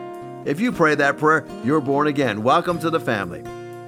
If 0.45 0.61
you 0.61 0.73
pray 0.73 0.95
that 0.97 1.19
prayer, 1.19 1.47
you're 1.65 1.81
born 1.81 2.07
again. 2.07 2.43
Welcome 2.43 2.79
to 2.81 2.91
the 2.91 3.01
family. 3.01 3.43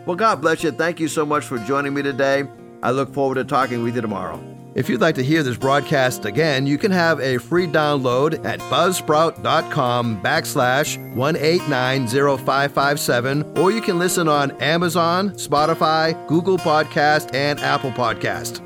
Well, 0.07 0.17
God 0.17 0.41
bless 0.41 0.63
you. 0.63 0.71
Thank 0.71 1.01
you 1.01 1.09
so 1.09 1.27
much 1.27 1.45
for 1.45 1.59
joining 1.59 1.95
me 1.95 2.03
today. 2.03 2.45
I 2.83 2.93
look 2.93 3.13
forward 3.13 3.35
to 3.37 3.45
talking 3.45 3.83
with 3.83 3.97
you 3.97 4.01
tomorrow. 4.01 4.41
If 4.77 4.89
you'd 4.91 5.01
like 5.01 5.15
to 5.15 5.25
hear 5.25 5.43
this 5.43 5.57
broadcast 5.57 6.27
again, 6.27 6.67
you 6.67 6.77
can 6.77 6.91
have 6.91 7.19
a 7.21 7.39
free 7.39 7.67
download 7.67 8.45
at 8.45 8.61
buzzsprout.com 8.61 10.23
backslash 10.23 10.99
1890557, 11.15 13.59
or 13.59 13.71
you 13.71 13.81
can 13.81 13.99
listen 13.99 14.29
on 14.29 14.51
Amazon, 14.61 15.31
Spotify, 15.31 16.27
Google 16.27 16.59
Podcast, 16.59 17.35
and 17.35 17.59
Apple 17.61 17.93
Podcast. 17.93 18.66